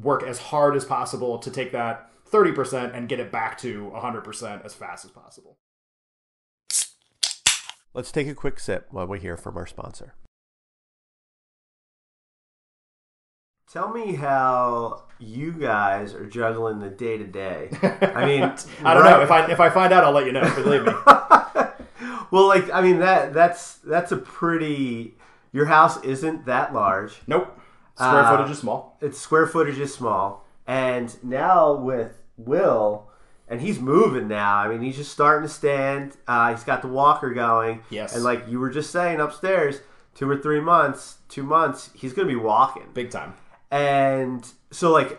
[0.00, 4.64] work as hard as possible to take that 30% and get it back to 100%
[4.64, 5.58] as fast as possible.
[7.94, 10.14] Let's take a quick sip while we hear from our sponsor.
[13.72, 17.70] Tell me how you guys are juggling the day to day.
[17.82, 18.42] I mean,
[18.84, 20.42] I don't right- know if I if I find out I'll let you know.
[20.56, 20.92] Believe me.
[22.30, 25.14] well, like I mean that that's that's a pretty.
[25.52, 27.20] Your house isn't that large.
[27.26, 27.58] Nope.
[27.94, 28.96] Square Uh, footage is small.
[29.00, 33.08] Its square footage is small, and now with Will,
[33.48, 34.56] and he's moving now.
[34.58, 36.16] I mean, he's just starting to stand.
[36.28, 37.82] Uh, he's got the walker going.
[37.90, 38.14] Yes.
[38.14, 39.80] and like you were just saying upstairs,
[40.14, 42.84] two or three months, two months, he's gonna be walking.
[42.94, 43.34] Big time.
[43.72, 45.18] And so, like,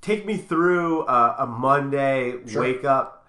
[0.00, 2.62] take me through a, a Monday, Sure.
[2.62, 3.26] wake up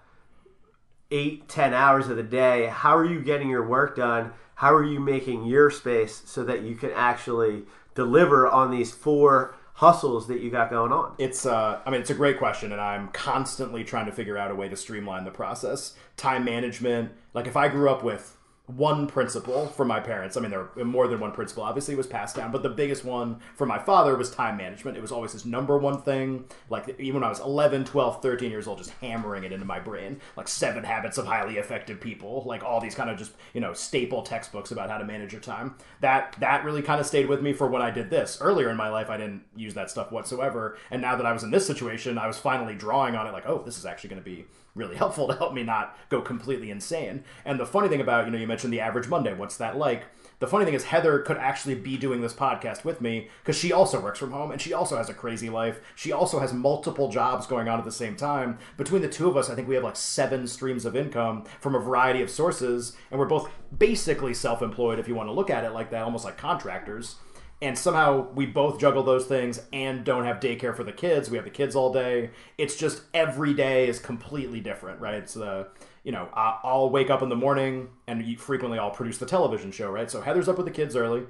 [1.10, 2.66] eight, ten hours of the day.
[2.66, 4.32] How are you getting your work done?
[4.56, 9.54] How are you making your space so that you can actually deliver on these four
[9.74, 11.14] hustles that you got going on?
[11.18, 14.50] It's uh I mean it's a great question and I'm constantly trying to figure out
[14.50, 15.94] a way to streamline the process.
[16.16, 18.35] Time management, like if I grew up with
[18.66, 22.06] one principle from my parents, I mean there were more than one principle obviously was
[22.06, 24.96] passed down, but the biggest one from my father was time management.
[24.96, 26.44] It was always his number one thing.
[26.68, 29.78] Like even when I was 11, 12, 13 years old just hammering it into my
[29.78, 30.20] brain.
[30.36, 33.72] Like seven habits of highly effective people, like all these kind of just, you know,
[33.72, 35.76] staple textbooks about how to manage your time.
[36.00, 38.38] That that really kind of stayed with me for when I did this.
[38.40, 41.44] Earlier in my life I didn't use that stuff whatsoever, and now that I was
[41.44, 44.22] in this situation, I was finally drawing on it like, oh, this is actually going
[44.22, 47.24] to be really helpful to help me not go completely insane.
[47.44, 49.34] And the funny thing about, you know, you mentioned the average Monday.
[49.34, 50.04] What's that like?
[50.38, 53.72] The funny thing is, Heather could actually be doing this podcast with me because she
[53.72, 55.80] also works from home and she also has a crazy life.
[55.94, 58.58] She also has multiple jobs going on at the same time.
[58.76, 61.74] Between the two of us, I think we have like seven streams of income from
[61.74, 65.48] a variety of sources, and we're both basically self employed if you want to look
[65.48, 67.16] at it like that, almost like contractors.
[67.62, 71.30] And somehow we both juggle those things and don't have daycare for the kids.
[71.30, 72.30] We have the kids all day.
[72.58, 75.14] It's just every day is completely different, right?
[75.14, 75.68] It's the
[76.04, 79.90] you know, I'll wake up in the morning and frequently I'll produce the television show,
[79.90, 80.08] right?
[80.08, 81.24] So Heather's up with the kids early.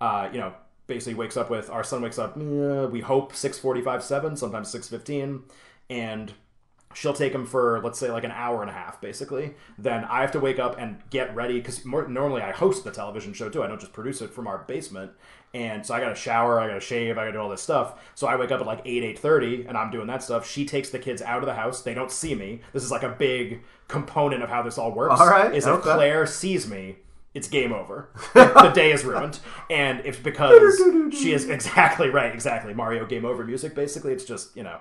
[0.00, 0.52] Uh, you know,
[0.88, 2.36] basically wakes up with our son wakes up.
[2.36, 5.44] uh, we hope six forty-five, seven, sometimes six fifteen,
[5.88, 6.32] and
[6.96, 9.54] she'll take him for let's say like an hour and a half basically.
[9.78, 13.34] Then i have to wake up and get ready because normally i host the television
[13.34, 13.62] show too.
[13.62, 15.12] I don't just produce it from our basement.
[15.52, 18.00] And so i gotta shower i gotta shave i gotta do all this stuff.
[18.14, 20.48] So i wake up at like 8 8.30 and i'm doing that stuff.
[20.48, 21.82] She takes the kids out of the house.
[21.82, 22.62] They don't see me.
[22.72, 25.82] This is like a big component of how this all works All right, is if
[25.82, 26.96] claire sees me
[27.34, 28.08] it's game over.
[28.34, 30.78] the day is ruined, and it's because
[31.12, 32.32] she is exactly right.
[32.32, 33.74] Exactly, Mario game over music.
[33.74, 34.78] Basically, it's just you know,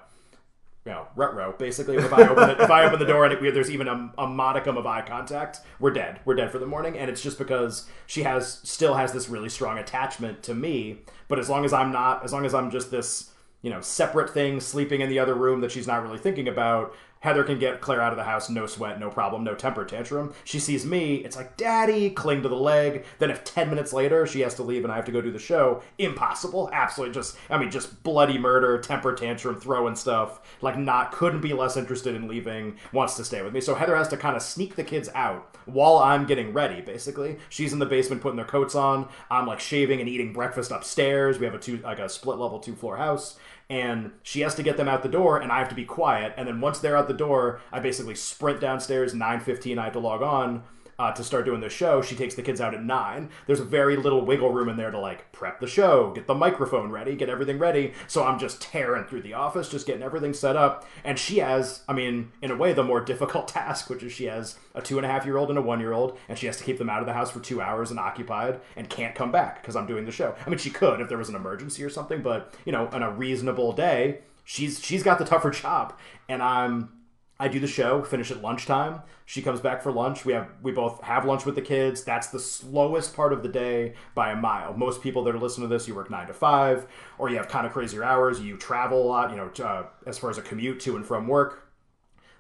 [0.86, 1.56] you know, retro.
[1.58, 4.12] Basically, if I open it, if I open the door and it, there's even a,
[4.20, 6.20] a modicum of eye contact, we're dead.
[6.26, 9.50] We're dead for the morning, and it's just because she has still has this really
[9.50, 11.00] strong attachment to me.
[11.28, 13.32] But as long as I'm not, as long as I'm just this
[13.66, 16.94] you know separate thing sleeping in the other room that she's not really thinking about.
[17.26, 20.32] Heather can get Claire out of the house, no sweat, no problem, no temper tantrum.
[20.44, 23.04] She sees me, it's like, Daddy, cling to the leg.
[23.18, 25.32] Then, if 10 minutes later she has to leave and I have to go do
[25.32, 26.70] the show, impossible.
[26.72, 30.40] Absolutely just, I mean, just bloody murder, temper tantrum, throwing stuff.
[30.62, 33.60] Like, not, couldn't be less interested in leaving, wants to stay with me.
[33.60, 37.38] So, Heather has to kind of sneak the kids out while I'm getting ready, basically.
[37.50, 39.10] She's in the basement putting their coats on.
[39.32, 41.40] I'm like shaving and eating breakfast upstairs.
[41.40, 44.64] We have a two, like a split level two floor house and she has to
[44.64, 46.34] get them out the door and i have to be quiet.
[46.38, 50.00] And then once they're out the door i basically sprint downstairs 9.15 i have to
[50.00, 50.64] log on
[50.98, 53.98] uh, to start doing the show she takes the kids out at 9 there's very
[53.98, 57.30] little wiggle room in there to like prep the show get the microphone ready get
[57.30, 57.94] everything ready.
[58.08, 60.86] So i'm just tearing through the office just getting everything set up.
[61.04, 64.26] And she has i mean in a way the more difficult task which is she
[64.26, 66.46] has a two and a half year old and a one year old and she
[66.46, 69.16] has to keep them out of the house for two hours and occupied and can't
[69.16, 70.36] come back because i'm doing the show.
[70.46, 73.04] I mean she could if there was an emergency or something but you know on
[73.04, 75.98] a reasonable day she's she's got the tougher job.
[76.30, 76.90] And i'm
[77.38, 79.02] I do the show, finish at lunchtime.
[79.26, 80.24] She comes back for lunch.
[80.24, 82.04] We have we both have lunch with the kids.
[82.04, 84.74] That's the slowest part of the day by a mile.
[84.74, 87.50] Most people that are listening to this, you work nine to five, or you have
[87.50, 88.40] kind of crazier hours.
[88.40, 89.32] You travel a lot.
[89.32, 91.64] You know, uh, as far as a commute to and from work.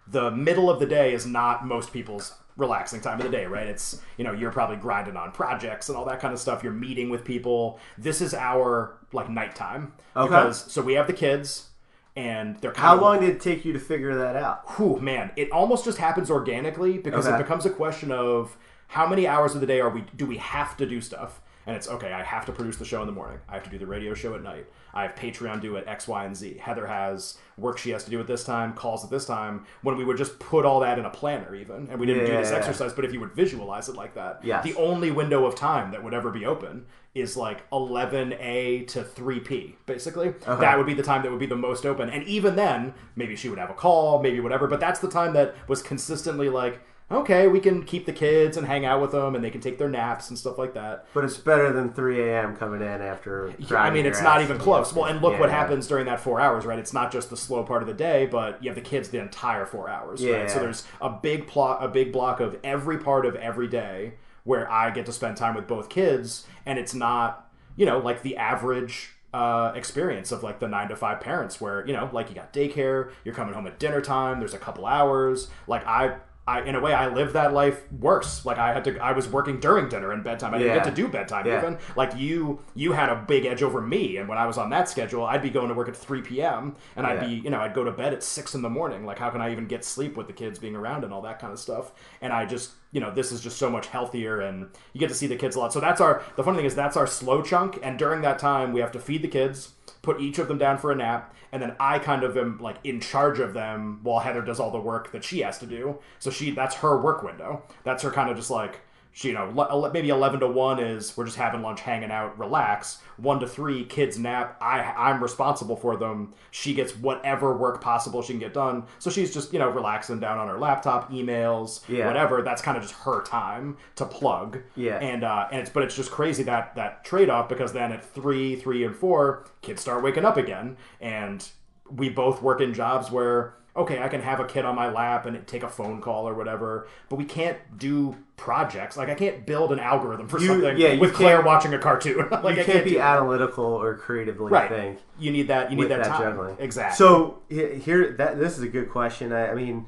[0.08, 3.68] The middle of the day is not most people's relaxing time of the day, right?
[3.68, 6.64] It's you know you're probably grinding on projects and all that kind of stuff.
[6.64, 7.80] You're meeting with people.
[7.98, 10.28] This is our like nighttime Okay.
[10.30, 11.70] because so we have the kids.
[12.16, 14.62] And they're kind How long did it take you to figure that out?
[14.78, 17.36] whew, man, it almost just happens organically because Okay.
[17.36, 18.56] it becomes a question of
[18.88, 21.42] how many hours of the day are we do we have to do stuff?
[21.68, 23.40] And it's okay, I have to produce the show in the morning.
[23.50, 24.68] I have to do the radio show at night.
[24.94, 26.58] I have Patreon due at X, Y, and Z.
[26.62, 29.98] Heather has work she has to do at this time, calls at this time, when
[29.98, 31.88] we would just put all that in a planner even.
[31.90, 32.58] And we didn't do this Yeah.
[32.58, 34.64] exercise, but if you would visualize it like that, Yes.
[34.64, 39.76] the only window of time that would ever be open is like 11A to 3P,
[39.86, 40.30] basically.
[40.30, 40.56] Uh-huh.
[40.58, 42.10] That would be the time that would be the most open.
[42.10, 45.34] And even then, maybe she would have a call, maybe whatever, but that's the time
[45.34, 49.36] that was consistently like, okay, we can keep the kids and hang out with them
[49.36, 51.06] and they can take their naps and stuff like that.
[51.14, 52.56] But it's better than 3 a.m.
[52.56, 53.54] coming in after.
[53.76, 54.92] I mean, it's not even close.
[54.94, 55.40] Well, and look Yeah.
[55.40, 56.80] what happens during that four hours, right?
[56.80, 59.20] It's not just the slow part of the day, but you have the kids the
[59.20, 60.38] entire four hours, Yeah.
[60.42, 60.50] right?
[60.52, 64.14] So there's a big plot, a big block of every part of every day
[64.44, 68.24] where I get to spend time with both kids, and it's not, you know, like
[68.24, 69.12] the average.
[69.34, 72.54] Uh, experience of like the nine to five parents where you know like you got
[72.54, 76.16] daycare you're coming home at dinner time there's a couple hours like i
[76.48, 78.46] I, in a way, I lived that life worse.
[78.46, 80.54] Like I had to, I was working during dinner and bedtime.
[80.54, 80.84] I didn't Yeah.
[80.84, 81.58] get to do bedtime Yeah.
[81.58, 81.80] even.
[81.96, 84.88] Like you, you had a big edge over me, and when I was on that
[84.88, 86.76] schedule, I'd be going to work at three p.m.
[86.96, 89.06] and I'd be, you know, I'd go to bed at six in the morning.
[89.08, 91.40] Like how can I even get sleep with the kids being around and all that
[91.40, 91.94] kind of stuff?
[92.22, 95.16] And I just, you know, this is just so much healthier, and you get to
[95.16, 95.74] see the kids a lot.
[95.74, 96.22] So that's our.
[96.36, 99.00] The funny thing is that's our slow chunk, and during that time, we have to
[99.00, 99.72] feed the kids,
[100.04, 102.76] put each of them down for a nap, and then I kind of am like
[102.84, 106.00] in charge of them while Heather does all the work that she has to do.
[106.20, 107.64] So she that's her work window.
[107.86, 108.82] That's her kind of just like
[109.22, 113.02] you know, maybe eleven to one is we're just having lunch, hanging out, relax.
[113.18, 114.58] One to three, kids nap.
[114.62, 116.34] I I'm responsible for them.
[116.52, 118.84] She gets whatever work possible she can get done.
[119.00, 122.08] So she's just you know relaxing down on her laptop, emails, Yeah.
[122.08, 122.42] whatever.
[122.42, 124.60] That's kind of just her time to plug.
[124.76, 124.98] Yeah.
[124.98, 128.04] And uh, and it's but it's just crazy that that trade off because then at
[128.04, 131.48] three, three and four, kids start waking up again, and
[131.90, 135.26] we both work in jobs where okay, I can have a kid on my lap
[135.26, 138.96] and take a phone call or whatever, but we can't do projects.
[138.98, 142.28] Like I can't build an algorithm for You- something yeah, with Claire watching a cartoon.
[142.32, 144.70] like you I can't be analytical or creatively right.
[144.70, 145.00] think.
[145.20, 145.72] You need that.
[145.72, 146.58] You need that, that.
[146.60, 146.96] Exactly.
[146.98, 149.32] So here, that this is a good question.
[149.34, 149.88] I, I mean,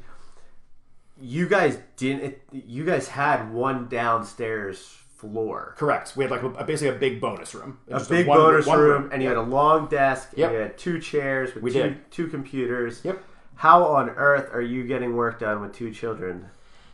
[1.19, 2.35] you guys didn't.
[2.51, 6.15] You guys had one downstairs floor, correct.
[6.15, 7.79] We had like a, basically a big bonus room.
[7.89, 9.37] a big one- bonus one room, and you Yep.
[9.37, 10.29] had a long desk.
[10.35, 10.49] Yep.
[10.49, 12.11] And you had two chairs with We two did.
[12.11, 13.01] two computers.
[13.03, 13.23] Yep.
[13.57, 16.51] How on earth are you getting work done with two children?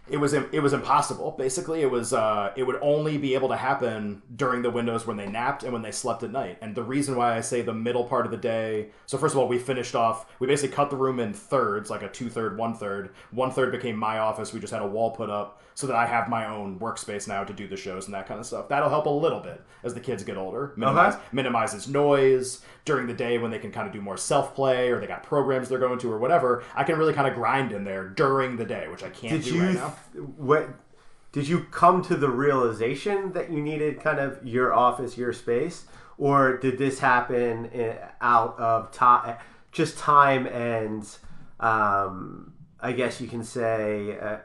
[0.09, 1.31] It was it was impossible.
[1.31, 5.15] Basically, it was uh, it would only be able to happen during the windows when
[5.15, 6.57] they napped and when they slept at night.
[6.61, 8.89] And the reason why I say the middle part of the day.
[9.05, 10.25] So first of all, we finished off.
[10.39, 13.11] We basically cut the room in thirds, like a two third, one third.
[13.31, 14.51] One third became my office.
[14.51, 17.43] We just had a wall put up so that I have my own workspace now
[17.45, 18.67] to do the shows and that kind of stuff.
[18.69, 20.73] That'll help a little bit as the kids get older.
[20.75, 21.23] Minimize Okay.
[21.31, 24.99] minimizes noise during the day when they can kind of do more self play or
[24.99, 26.63] they got programs they're going to or whatever.
[26.75, 29.53] I can really kind of grind in there during the day, which I can't Did
[29.53, 29.92] do right now.
[30.37, 30.69] What?
[31.31, 35.85] Did you come to the realization that you needed kind of your office, your space,
[36.17, 37.71] or did this happen
[38.21, 39.37] out of time,
[39.71, 41.03] just time and,
[41.59, 44.37] um, I guess you can say, uh,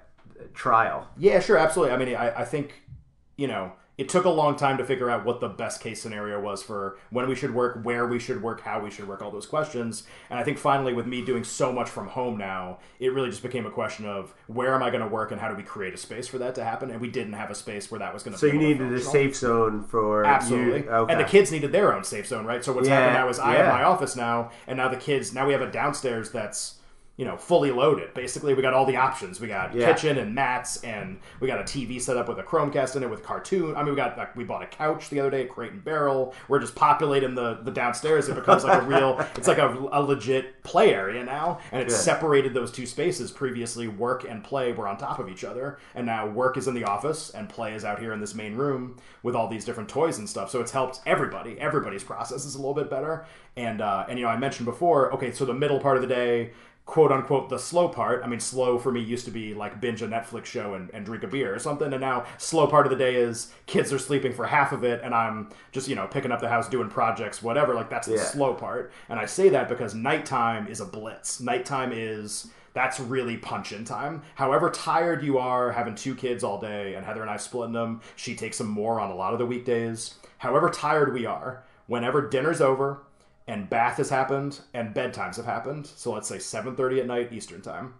[0.54, 1.06] trial?
[1.18, 1.94] Yeah, sure, absolutely.
[1.94, 2.82] I mean, I, I think,
[3.36, 6.40] you know, it took a long time to figure out what the best case scenario
[6.40, 9.32] was for when we should work, where we should work, how we should work, all
[9.32, 10.04] those questions.
[10.30, 13.42] And I think finally, with me doing so much from home now, it really just
[13.42, 15.94] became a question of where am I going to work and how do we create
[15.94, 16.90] a space for that to happen?
[16.92, 18.40] And we didn't have a space where that was going to.
[18.40, 18.50] Be.
[18.50, 20.84] So you needed a safe zone for Absolutely.
[20.84, 21.12] You, okay.
[21.12, 22.64] And the kids needed their own safe zone, right?
[22.64, 23.64] So what's Yeah, happened now is I yeah.
[23.64, 26.77] have my office now, and now the kids, now we have a downstairs that's,
[27.18, 28.14] you know, fully loaded.
[28.14, 29.40] Basically, we got all the options.
[29.40, 29.92] We got Yeah.
[29.92, 33.10] kitchen and mats, and we got a TV set up with a Chromecast in it
[33.10, 33.74] with cartoon.
[33.76, 35.84] I mean, we got like we bought a couch the other day at Crate and
[35.84, 36.32] Barrel.
[36.48, 38.28] We're just populating the the downstairs.
[38.28, 41.92] It becomes like a real, it's like a, a legit play area now, and it's
[41.92, 42.00] Good.
[42.04, 43.32] separated those two spaces.
[43.32, 46.74] Previously, work and play were on top of each other, and now work is in
[46.74, 49.88] the office and play is out here in this main room with all these different
[49.88, 50.50] toys and stuff.
[50.50, 51.58] So it's helped everybody.
[51.58, 53.26] Everybody's process is a little bit better.
[53.56, 55.12] And uh, and you know, I mentioned before.
[55.14, 56.52] Okay, so the middle part of the day.
[56.88, 58.24] Quote unquote, the slow part.
[58.24, 61.04] I mean, slow for me used to be like binge a Netflix show and, and
[61.04, 61.92] drink a beer or something.
[61.92, 65.02] And now, slow part of the day is kids are sleeping for half of it,
[65.04, 67.74] and I'm just, you know, picking up the house, doing projects, whatever.
[67.74, 68.22] Like, that's the Yeah.
[68.22, 68.90] slow part.
[69.10, 71.40] And I say that because nighttime is a blitz.
[71.40, 74.22] Nighttime is that's really punch-in time.
[74.36, 78.00] However tired you are having two kids all day, and Heather and I splitting them,
[78.16, 80.14] she takes them more on a lot of the weekdays.
[80.38, 83.00] However tired we are, whenever dinner's over
[83.48, 87.62] and bath has happened and bedtimes have happened, so let's say 7:30 at night Eastern
[87.62, 87.94] time,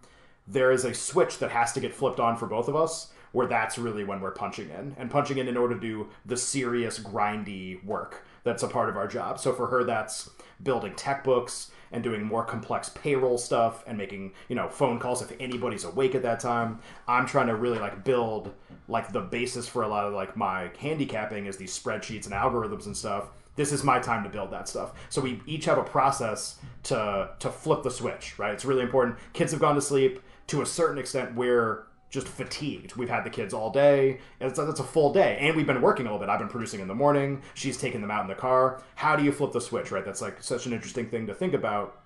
[0.47, 3.47] there is a switch that has to get flipped on for both of us where
[3.47, 6.99] that's really when we're punching in and punching in in order to do the serious
[6.99, 9.39] grindy work that's a part of our job.
[9.39, 10.31] So for her that's
[10.63, 15.23] building tech books and doing more complex payroll stuff and making you know phone calls
[15.23, 16.81] if anybody's awake at that time.
[17.07, 18.53] I'm trying to really like build
[18.87, 22.87] like the basis for a lot of like my handicapping is these spreadsheets and algorithms
[22.87, 24.93] and stuff this is my time to build that stuff.
[25.11, 28.55] So we each have a process to to flip the switch, right?
[28.55, 29.19] It's really important.
[29.35, 31.35] Kids have gone to sleep to a certain extent.
[31.35, 32.97] We're just fatigued.
[32.97, 34.21] We've had the kids all day.
[34.41, 36.31] It's, it's a full day, and we've been working a little bit.
[36.31, 37.43] I've been producing in the morning.
[37.53, 38.81] She's taking them out in the car.
[38.95, 40.05] How do you flip the switch, right?
[40.05, 42.01] That's like such an interesting thing to think about.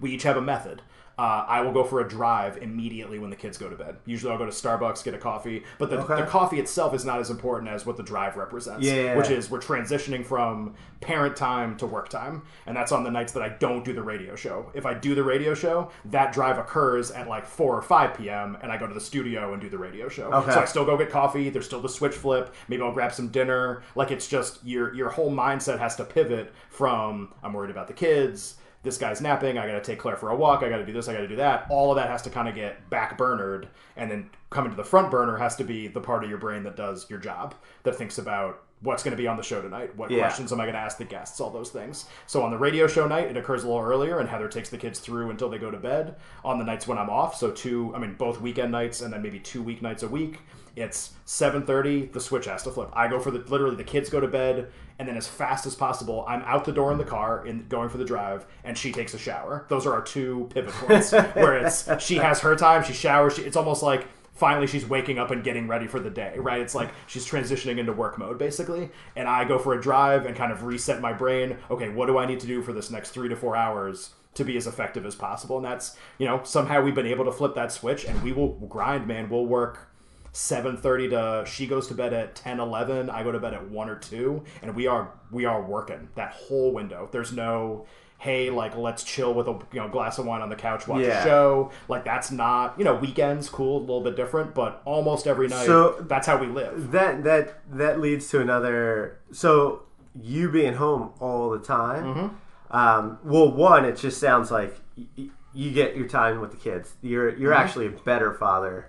[0.00, 0.80] We each have a method.
[1.16, 3.96] Uh, I will go for a drive immediately when the kids go to bed.
[4.04, 6.16] Usually, I'll go to Starbucks, get a coffee, but the, Okay.
[6.22, 8.84] the coffee itself is not as important as what the drive represents.
[8.84, 9.16] Yeah.
[9.16, 13.32] which is we're transitioning from parent time to work time, and that's on the nights
[13.34, 14.70] that I don't do the radio show.
[14.74, 18.58] If I do the radio show, that drive occurs at like four or five p.m.,
[18.62, 20.32] and I go to the studio and do the radio show.
[20.32, 20.52] Okay.
[20.52, 21.48] So I still go get coffee.
[21.48, 22.52] There's still the switch flip.
[22.68, 23.82] Maybe I'll grab some dinner.
[23.94, 27.92] Like it's just your your whole mindset has to pivot from I'm worried about the
[27.94, 28.56] kids.
[28.84, 29.58] This guy's napping.
[29.58, 30.62] I got to take Claire for a walk.
[30.62, 31.08] I got to do this.
[31.08, 31.66] I got to do that.
[31.70, 34.84] All of that has to kind of get back burnered, and then coming to the
[34.84, 37.96] front burner has to be the part of your brain that does your job, that
[37.96, 40.18] thinks about what's going to be on the show tonight, what Yeah.
[40.18, 42.04] questions am I going to ask the guests, all those things.
[42.26, 44.76] So on the radio show night, it occurs a little earlier, and Heather takes the
[44.76, 46.16] kids through until they go to bed.
[46.44, 49.22] On the nights when I'm off, so two, I mean both weekend nights, and then
[49.22, 50.40] maybe two weeknights a week.
[50.76, 52.12] It's 7:30.
[52.12, 52.90] The switch has to flip.
[52.92, 55.74] I go for the literally the kids go to bed, and then as fast as
[55.74, 58.92] possible, I'm out the door in the car, in going for the drive, and she
[58.92, 59.66] takes a shower.
[59.68, 63.36] Those are our two pivot points where it's she has her time, she showers.
[63.36, 66.60] She, it's almost like finally she's waking up and getting ready for the day, right?
[66.60, 68.90] It's like she's transitioning into work mode basically.
[69.16, 71.56] And I go for a drive and kind of reset my brain.
[71.70, 74.44] Okay, what do I need to do for this next three to four hours to
[74.44, 75.56] be as effective as possible?
[75.56, 78.54] And that's, you know, somehow we've been able to flip that switch and we will
[78.68, 79.30] grind, man.
[79.30, 79.88] We'll work
[80.34, 83.88] 7.30 to she goes to bed at 10 11 i go to bed at 1
[83.88, 87.86] or 2 and we are we are working that whole window there's no
[88.18, 91.02] hey, like let's chill with a you know glass of wine on the couch, watch
[91.02, 91.20] Yeah.
[91.20, 91.70] a show.
[91.88, 95.66] Like that's not you know weekends cool, a little bit different, but almost every night
[95.66, 96.90] So- that's how we live.
[96.92, 99.18] That that that leads to another.
[99.32, 99.82] So
[100.18, 102.04] you being home all the time.
[102.04, 102.74] Mm-hmm.
[102.74, 106.56] Um, well, one, it just sounds like y- y- you get your time with the
[106.56, 106.94] kids.
[107.02, 108.88] You're you're actually a better father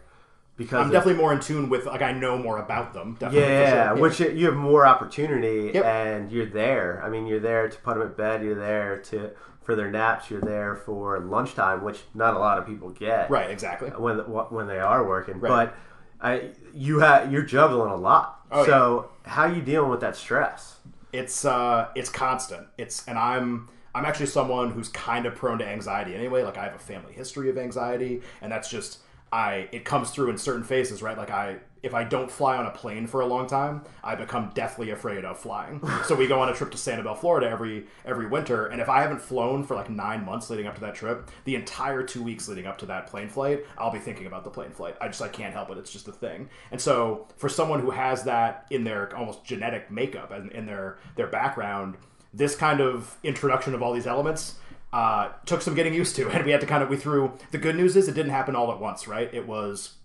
[0.58, 0.80] because.
[0.80, 3.18] I'm of- definitely more in tune with like I know more about them.
[3.32, 3.97] Yeah, sure.
[4.01, 5.86] which you have more opportunity Yep.
[5.86, 7.01] and you're there.
[7.03, 8.43] I mean, you're there to put them at bed.
[8.43, 9.32] You're there to
[9.62, 10.30] for their naps.
[10.30, 13.30] You're there for lunchtime, which not a lot of people get.
[13.30, 13.89] right, exactly.
[13.89, 15.39] when when they are working.
[15.39, 15.70] Right.
[15.70, 15.76] But
[16.22, 18.45] I, you have you're juggling a lot.
[18.51, 20.78] Oh, so how you dealing with that stress?
[21.14, 25.66] it's uh it's constant it's and i'm i'm actually someone who's kind of prone to
[25.66, 28.97] anxiety anyway like i have a family history of anxiety and that's just
[29.36, 31.17] i it comes through in certain phases right?
[31.17, 34.49] Like i if i don't fly on a plane for a long time i become
[34.55, 35.81] deathly afraid of flying.
[36.05, 39.01] So we go on a trip to sanibel florida every every winter and if i
[39.01, 42.47] haven't flown for like nine months leading up to that trip the entire two weeks
[42.47, 44.95] leading up to that plane flight i'll be thinking about the plane flight.
[45.01, 45.77] I just i can't help it.
[45.77, 46.49] It's just a thing.
[46.71, 50.97] And so for someone who has that in their almost genetic makeup and in their
[51.15, 51.97] their background
[52.33, 54.55] this kind of introduction of all these elements
[54.96, 57.58] uh, took some getting used to and we had to kind of we threw the
[57.58, 59.96] good news is it didn't happen all at once right it was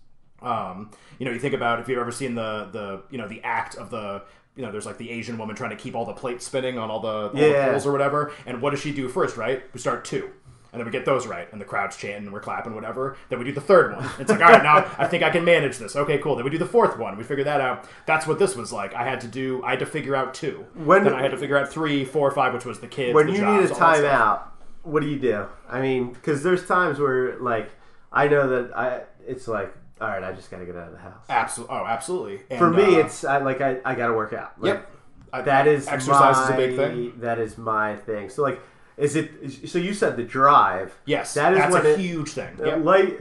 [0.41, 0.89] um,
[1.19, 3.75] you know, you think about if you've ever seen the the you know the act
[3.75, 4.23] of the
[4.55, 6.89] you know, there's like the Asian woman trying to keep all the plates spinning on
[6.91, 7.69] all the, Yeah.
[7.69, 8.33] poles or whatever.
[8.45, 9.37] And what does she do first?
[9.37, 9.63] Right?
[9.73, 10.29] We start two.
[10.73, 13.17] And then we get those right, and the crowd's chanting, and we're clapping, whatever.
[13.29, 14.09] Then we do the third one.
[14.19, 15.95] It's like, all right, now I think I can manage this.
[15.97, 16.35] Okay, cool.
[16.35, 17.17] Then we do the fourth one.
[17.17, 17.87] We figure that out.
[18.05, 18.93] That's what this was like.
[18.95, 19.61] I had to do.
[19.65, 20.65] I had to figure out two.
[20.73, 23.13] When- then I had to figure out three, four, five, which was the kids.
[23.13, 24.39] When you jobs, need a all that stuff.
[24.39, 24.41] timeout,
[24.83, 25.45] what do you do?
[25.69, 27.69] I mean, because there's times where like
[28.11, 30.93] I know that I it's like all right, I just got to get out of
[30.93, 31.23] the house.
[31.29, 31.75] Absolutely.
[31.75, 32.39] Oh, absolutely.
[32.49, 34.59] And, For me, uh, it's I, like I, I got to work out.
[34.59, 34.91] Like, yep.
[35.31, 37.13] I- That is exercise my, is a big thing.
[37.19, 38.29] That is my thing.
[38.31, 38.59] So like,
[38.97, 39.29] is it?
[39.43, 40.99] is- So you said the drive.
[41.05, 42.57] Yes, that is that's a it- huge thing.
[42.59, 42.83] Uh, Yep.
[42.83, 43.19] light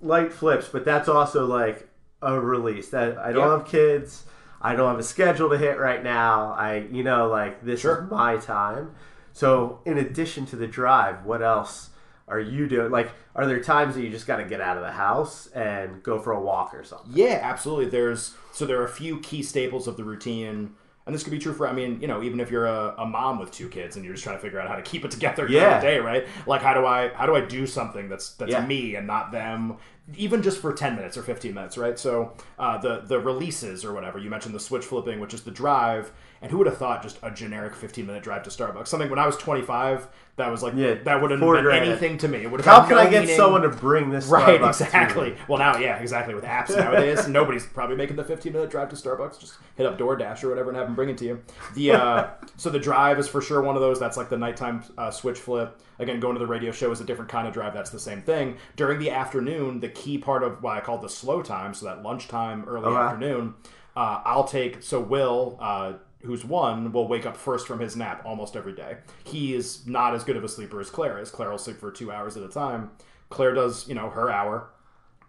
[0.00, 1.88] light flips but that's also like
[2.22, 3.58] a release that i don't Yeah.
[3.58, 4.24] have kids
[4.60, 8.02] i don't have a schedule to hit right now i you know like this Sure.
[8.02, 8.90] is my time
[9.32, 11.90] so in addition to the drive what else
[12.28, 14.82] are you doing like are there times that you just got to get out of
[14.82, 17.86] the house and go for a walk or something Yeah, absolutely.
[17.86, 20.74] There's so there are a few key staples of the routine,
[21.06, 23.06] and this could be true for I mean, you know, even if you're a, a
[23.06, 25.10] mom with two kids and you're just trying to figure out how to keep it
[25.10, 25.80] together during Yeah.
[25.80, 26.26] the day, right?
[26.46, 28.66] Like how do I how do I do something that's that's Yeah.
[28.66, 29.76] me and not them,
[30.16, 31.98] even just for ten minutes or fifteen minutes, right?
[31.98, 35.50] So uh, the the releases or whatever you mentioned the switch flipping, which is the
[35.50, 38.88] drive, and who would have thought just a generic fifteen minute drive to Starbucks?
[38.88, 40.08] Something when I was twenty five.
[40.36, 41.84] That was like Yeah, that wouldn't four have been grand.
[41.90, 42.38] anything to me.
[42.38, 43.36] It would have how can no i get meaning.
[43.36, 45.36] someone to bring this Right, Starbucks exactly.
[45.46, 46.34] Well, now, yeah, exactly.
[46.34, 49.38] With apps nowadays, nobody's probably making the 15 minute drive to Starbucks.
[49.38, 51.42] Just hit up DoorDash or whatever and have them bring it to you.
[51.74, 54.00] The uh, so the drive is for sure one of those.
[54.00, 55.78] That's like the nighttime uh, switch flip.
[55.98, 57.74] Again, going to the radio show is a different kind of drive.
[57.74, 58.56] That's the same thing.
[58.74, 62.02] During the afternoon, the key part of what I call the slow time, so that
[62.02, 62.96] lunchtime, early Okay.
[62.96, 63.54] afternoon,
[63.96, 64.82] uh, I'll take.
[64.82, 65.56] So Will.
[65.60, 65.92] Uh,
[66.24, 68.98] Who's one will wake up first from his nap almost every day.
[69.24, 71.32] He is not as good of a sleeper as Claire is.
[71.32, 72.92] Claire will sleep for two hours at a time.
[73.28, 74.68] Claire does, you know, her hour,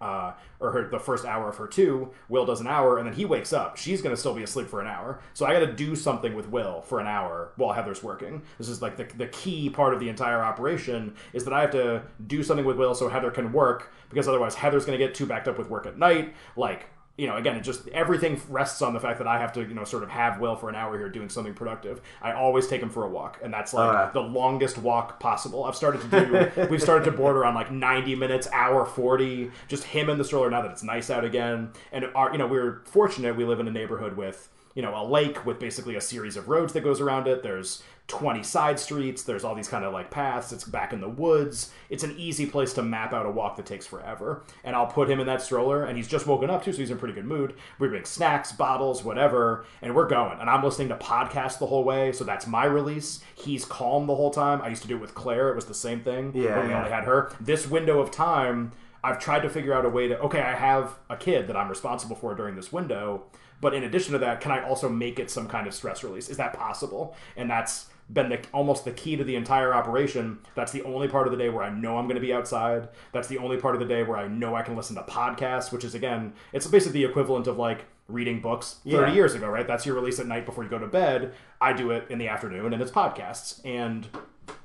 [0.03, 2.11] uh, or her the first hour of her two.
[2.27, 3.77] Will does an hour, and then he wakes up.
[3.77, 5.21] She's going to still be asleep for an hour.
[5.33, 8.41] So I got to do something with Will for an hour while Heather's working.
[8.57, 11.71] This is like the, the key part of the entire operation is that I have
[11.71, 15.15] to do something with Will so Heather can work because otherwise Heather's going to get
[15.15, 16.33] too backed up with work at night.
[16.57, 19.61] Like you know, again, it just everything rests on the fact that I have to,
[19.61, 22.01] you know, sort of have Will for an hour here doing something productive.
[22.21, 25.63] I always take him for a walk, and that's like the longest walk possible.
[25.65, 26.67] I've started to do.
[26.71, 30.49] we've started to border on like ninety minutes, hour forty, just him in the stroller.
[30.49, 33.35] Now that it's nice out again, and our, you know, we're fortunate.
[33.35, 36.49] We live in a neighborhood with you know a lake with basically a series of
[36.49, 37.43] roads that goes around it.
[37.43, 39.23] There's 20 side streets.
[39.23, 40.51] There's all these kind of like paths.
[40.51, 41.71] It's back in the woods.
[41.89, 44.43] It's an easy place to map out a walk that takes forever.
[44.63, 46.91] And I'll put him in that stroller, and he's just woken up too, so he's
[46.91, 47.55] in pretty good mood.
[47.79, 50.39] We bring snacks, bottles, whatever, and we're going.
[50.39, 53.23] And I'm listening to podcasts the whole way, so that's my release.
[53.35, 54.61] He's calm the whole time.
[54.61, 55.49] I used to do it with Claire.
[55.49, 56.33] It was the same thing.
[56.35, 56.79] Yeah, when we yeah.
[56.79, 57.31] only had her.
[57.39, 60.19] This window of time, I've tried to figure out a way to.
[60.19, 63.23] Okay, I have a kid that I'm responsible for during this window.
[63.63, 66.29] But in addition to that, can I also make it some kind of stress release?
[66.29, 67.15] Is that possible?
[67.35, 70.39] And that's been the, almost the key to the entire operation.
[70.53, 72.89] That's the only part of the day where I know I'm going to be outside.
[73.13, 75.71] That's the only part of the day where I know I can listen to podcasts,
[75.71, 79.13] which is again, it's basically the equivalent of like reading books 30 Yeah.
[79.13, 79.65] years ago, right?
[79.65, 81.33] That's your release at night before you go to bed.
[81.61, 83.65] I do it in the afternoon and it's podcasts.
[83.65, 84.07] And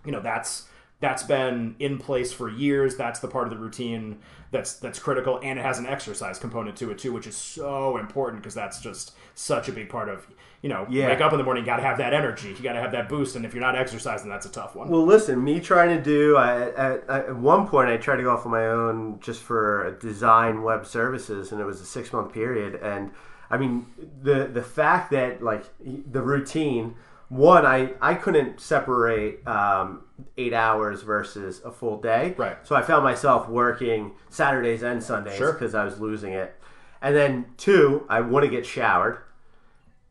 [0.05, 0.68] you know, that's
[1.01, 2.97] that's been in place for years.
[2.97, 4.19] That's the part of the routine
[4.51, 7.99] that's that's critical, and it has an exercise component to it too, which is so
[7.99, 10.27] important because that's just such a big part of
[10.63, 10.87] you know.
[10.89, 11.09] Yeah.
[11.09, 12.93] Wake up in the morning, you got to have that energy, you got to have
[12.93, 14.89] that boost, and if you're not exercising, that's a tough one.
[14.89, 18.31] Well, listen, me trying to do, I, at, at one point, I tried to go
[18.31, 22.33] off on my own just for design web services, and it was a six month
[22.33, 22.77] period.
[22.77, 23.13] And
[23.51, 23.87] I mean,
[24.23, 26.97] the the fact that like the routine,
[27.29, 30.05] one, I I couldn't separate um,
[30.37, 32.57] eight hours versus a full day, Right.
[32.65, 35.53] So I found myself working Saturdays and Sundays Sure.
[35.53, 36.55] because I was losing it.
[37.03, 39.19] And then two, I want to get showered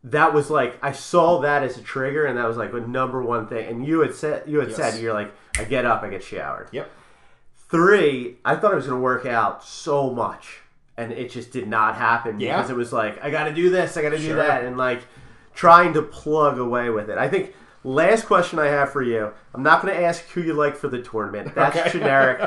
[0.04, 3.22] that was like I saw that as a trigger, and that was like the number
[3.22, 3.68] one thing.
[3.68, 4.78] And you had said you had Yes.
[4.78, 6.70] said you're like I get up, I get showered.
[6.72, 6.90] yep.
[7.70, 10.60] Three, I thought I was going to work out so much,
[10.96, 12.56] and it just did not happen Yeah.
[12.56, 14.78] because it was like I got to do this, I got to do that, and
[14.78, 15.02] like
[15.58, 17.18] trying to plug away with it.
[17.18, 17.54] I think
[17.84, 19.32] last question I have for you.
[19.56, 21.56] I'm not going to ask who you like for the tournament.
[21.56, 21.90] That's Okay.
[21.98, 22.40] generic.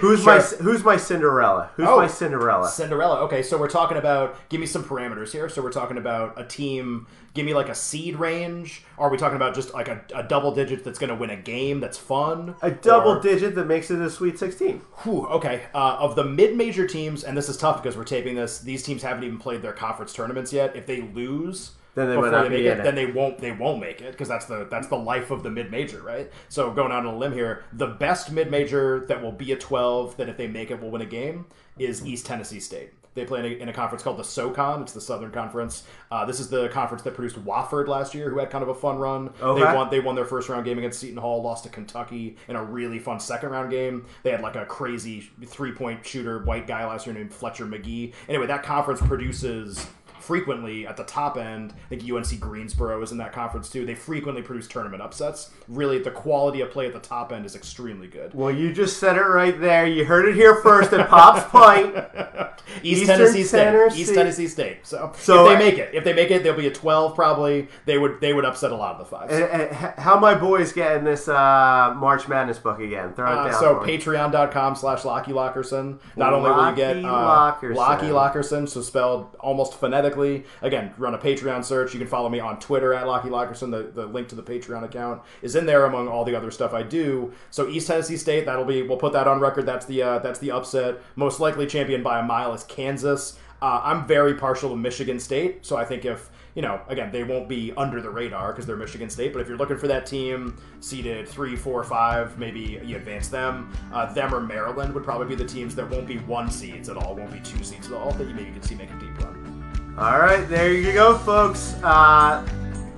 [0.00, 1.70] Who's my Who's my Cinderella?
[1.76, 1.96] Who's Oh.
[1.98, 2.68] my Cinderella?
[2.68, 3.20] Cinderella.
[3.24, 4.36] Okay, so we're talking about.
[4.48, 5.48] Give me some parameters here.
[5.50, 7.06] So we're talking about a team.
[7.34, 8.84] Give me like a seed range.
[8.96, 11.36] Are we talking about just like a, a double digit that's going to win a
[11.36, 12.54] game that's fun?
[12.62, 14.78] A double Or- digit that makes it a Sweet 16.
[15.02, 15.64] Whew, okay.
[15.74, 18.60] Uh, of the mid-major teams, and this is tough because we're taping this.
[18.60, 20.76] These teams haven't even played their conference tournaments yet.
[20.76, 22.82] If they lose Then they might not they be make in it, it.
[22.82, 23.38] then they won't.
[23.38, 26.30] They won't make it because that's the that's the life of the mid-major, right?
[26.48, 30.16] So going out on a limb here, the best mid-major that will be a 12
[30.16, 31.46] that if they make it will win a game
[31.78, 32.90] is East Tennessee State.
[33.14, 34.82] They play in a, in a conference called the SoCon.
[34.82, 35.84] It's the Southern Conference.
[36.10, 38.74] Uh, this is the conference that produced Wofford last year, who had kind of a
[38.74, 39.30] fun run.
[39.40, 39.60] Okay.
[39.60, 39.90] They won.
[39.90, 42.98] They won their first round game against Seton Hall, lost to Kentucky in a really
[42.98, 44.04] fun second round game.
[44.24, 48.12] They had like a crazy three point shooter, white guy last year named Fletcher Magee.
[48.28, 49.86] Anyway, that conference produces
[50.24, 51.72] frequently at the top end.
[51.90, 53.84] I think UNC Greensboro is in that conference too.
[53.86, 55.50] They frequently produce tournament upsets.
[55.68, 58.34] Really, the quality of play at the top end is extremely good.
[58.34, 59.86] Well, you just said it right there.
[59.86, 61.94] You heard it here first at Pops Pint.
[62.82, 63.64] East Eastern Tennessee State.
[63.64, 64.00] Tennessee.
[64.00, 64.76] East Tennessee State.
[64.86, 67.68] So, So, if they make it, if they make it, they'll be a twelve probably.
[67.84, 69.32] They would they would upset a lot of the fives.
[69.32, 73.12] Uh, uh, How my boys getting this uh, March Madness book again?
[73.14, 73.60] Throw it Uh, down.
[73.60, 75.98] so patreon.com slash Locky Lockerson.
[76.16, 77.74] Not only will you get uh, Lockerson.
[77.76, 80.13] Locky Lockerson, so spelled almost phonetically.
[80.62, 81.92] Again, run a Patreon search.
[81.92, 83.70] You can follow me on Twitter at Locky Lockerson.
[83.70, 86.72] The, the link to the Patreon account is in there among all the other stuff
[86.72, 87.32] I do.
[87.50, 89.66] So East Tennessee State, that'll be we'll put that on record.
[89.66, 91.00] That's the uh, that's the upset.
[91.16, 93.38] Most likely champion by a mile is Kansas.
[93.62, 97.24] Uh, I'm very partial to Michigan State, so I think if you know, again, they
[97.24, 99.32] won't be under the radar because they're Michigan State.
[99.32, 103.72] But if you're looking for that team seeded three, four, five, maybe you advance them.
[103.92, 106.96] Uh, them or Maryland would probably be the teams that won't be one seeds at
[106.96, 108.12] all, won't be two seeds at all.
[108.12, 109.53] That you maybe could see make a deep run.
[109.96, 111.74] All right, there you go, folks.
[111.82, 112.44] Uh,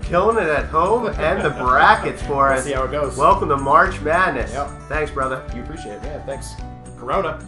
[0.02, 2.64] killing it at home and the brackets for We'll us.
[2.64, 3.18] see how it goes.
[3.18, 4.52] Welcome to March Madness.
[4.52, 4.70] Yep.
[4.88, 5.44] Thanks, brother.
[5.54, 6.24] You appreciate it, yeah.
[6.24, 6.54] Thanks.
[6.98, 7.38] Corona.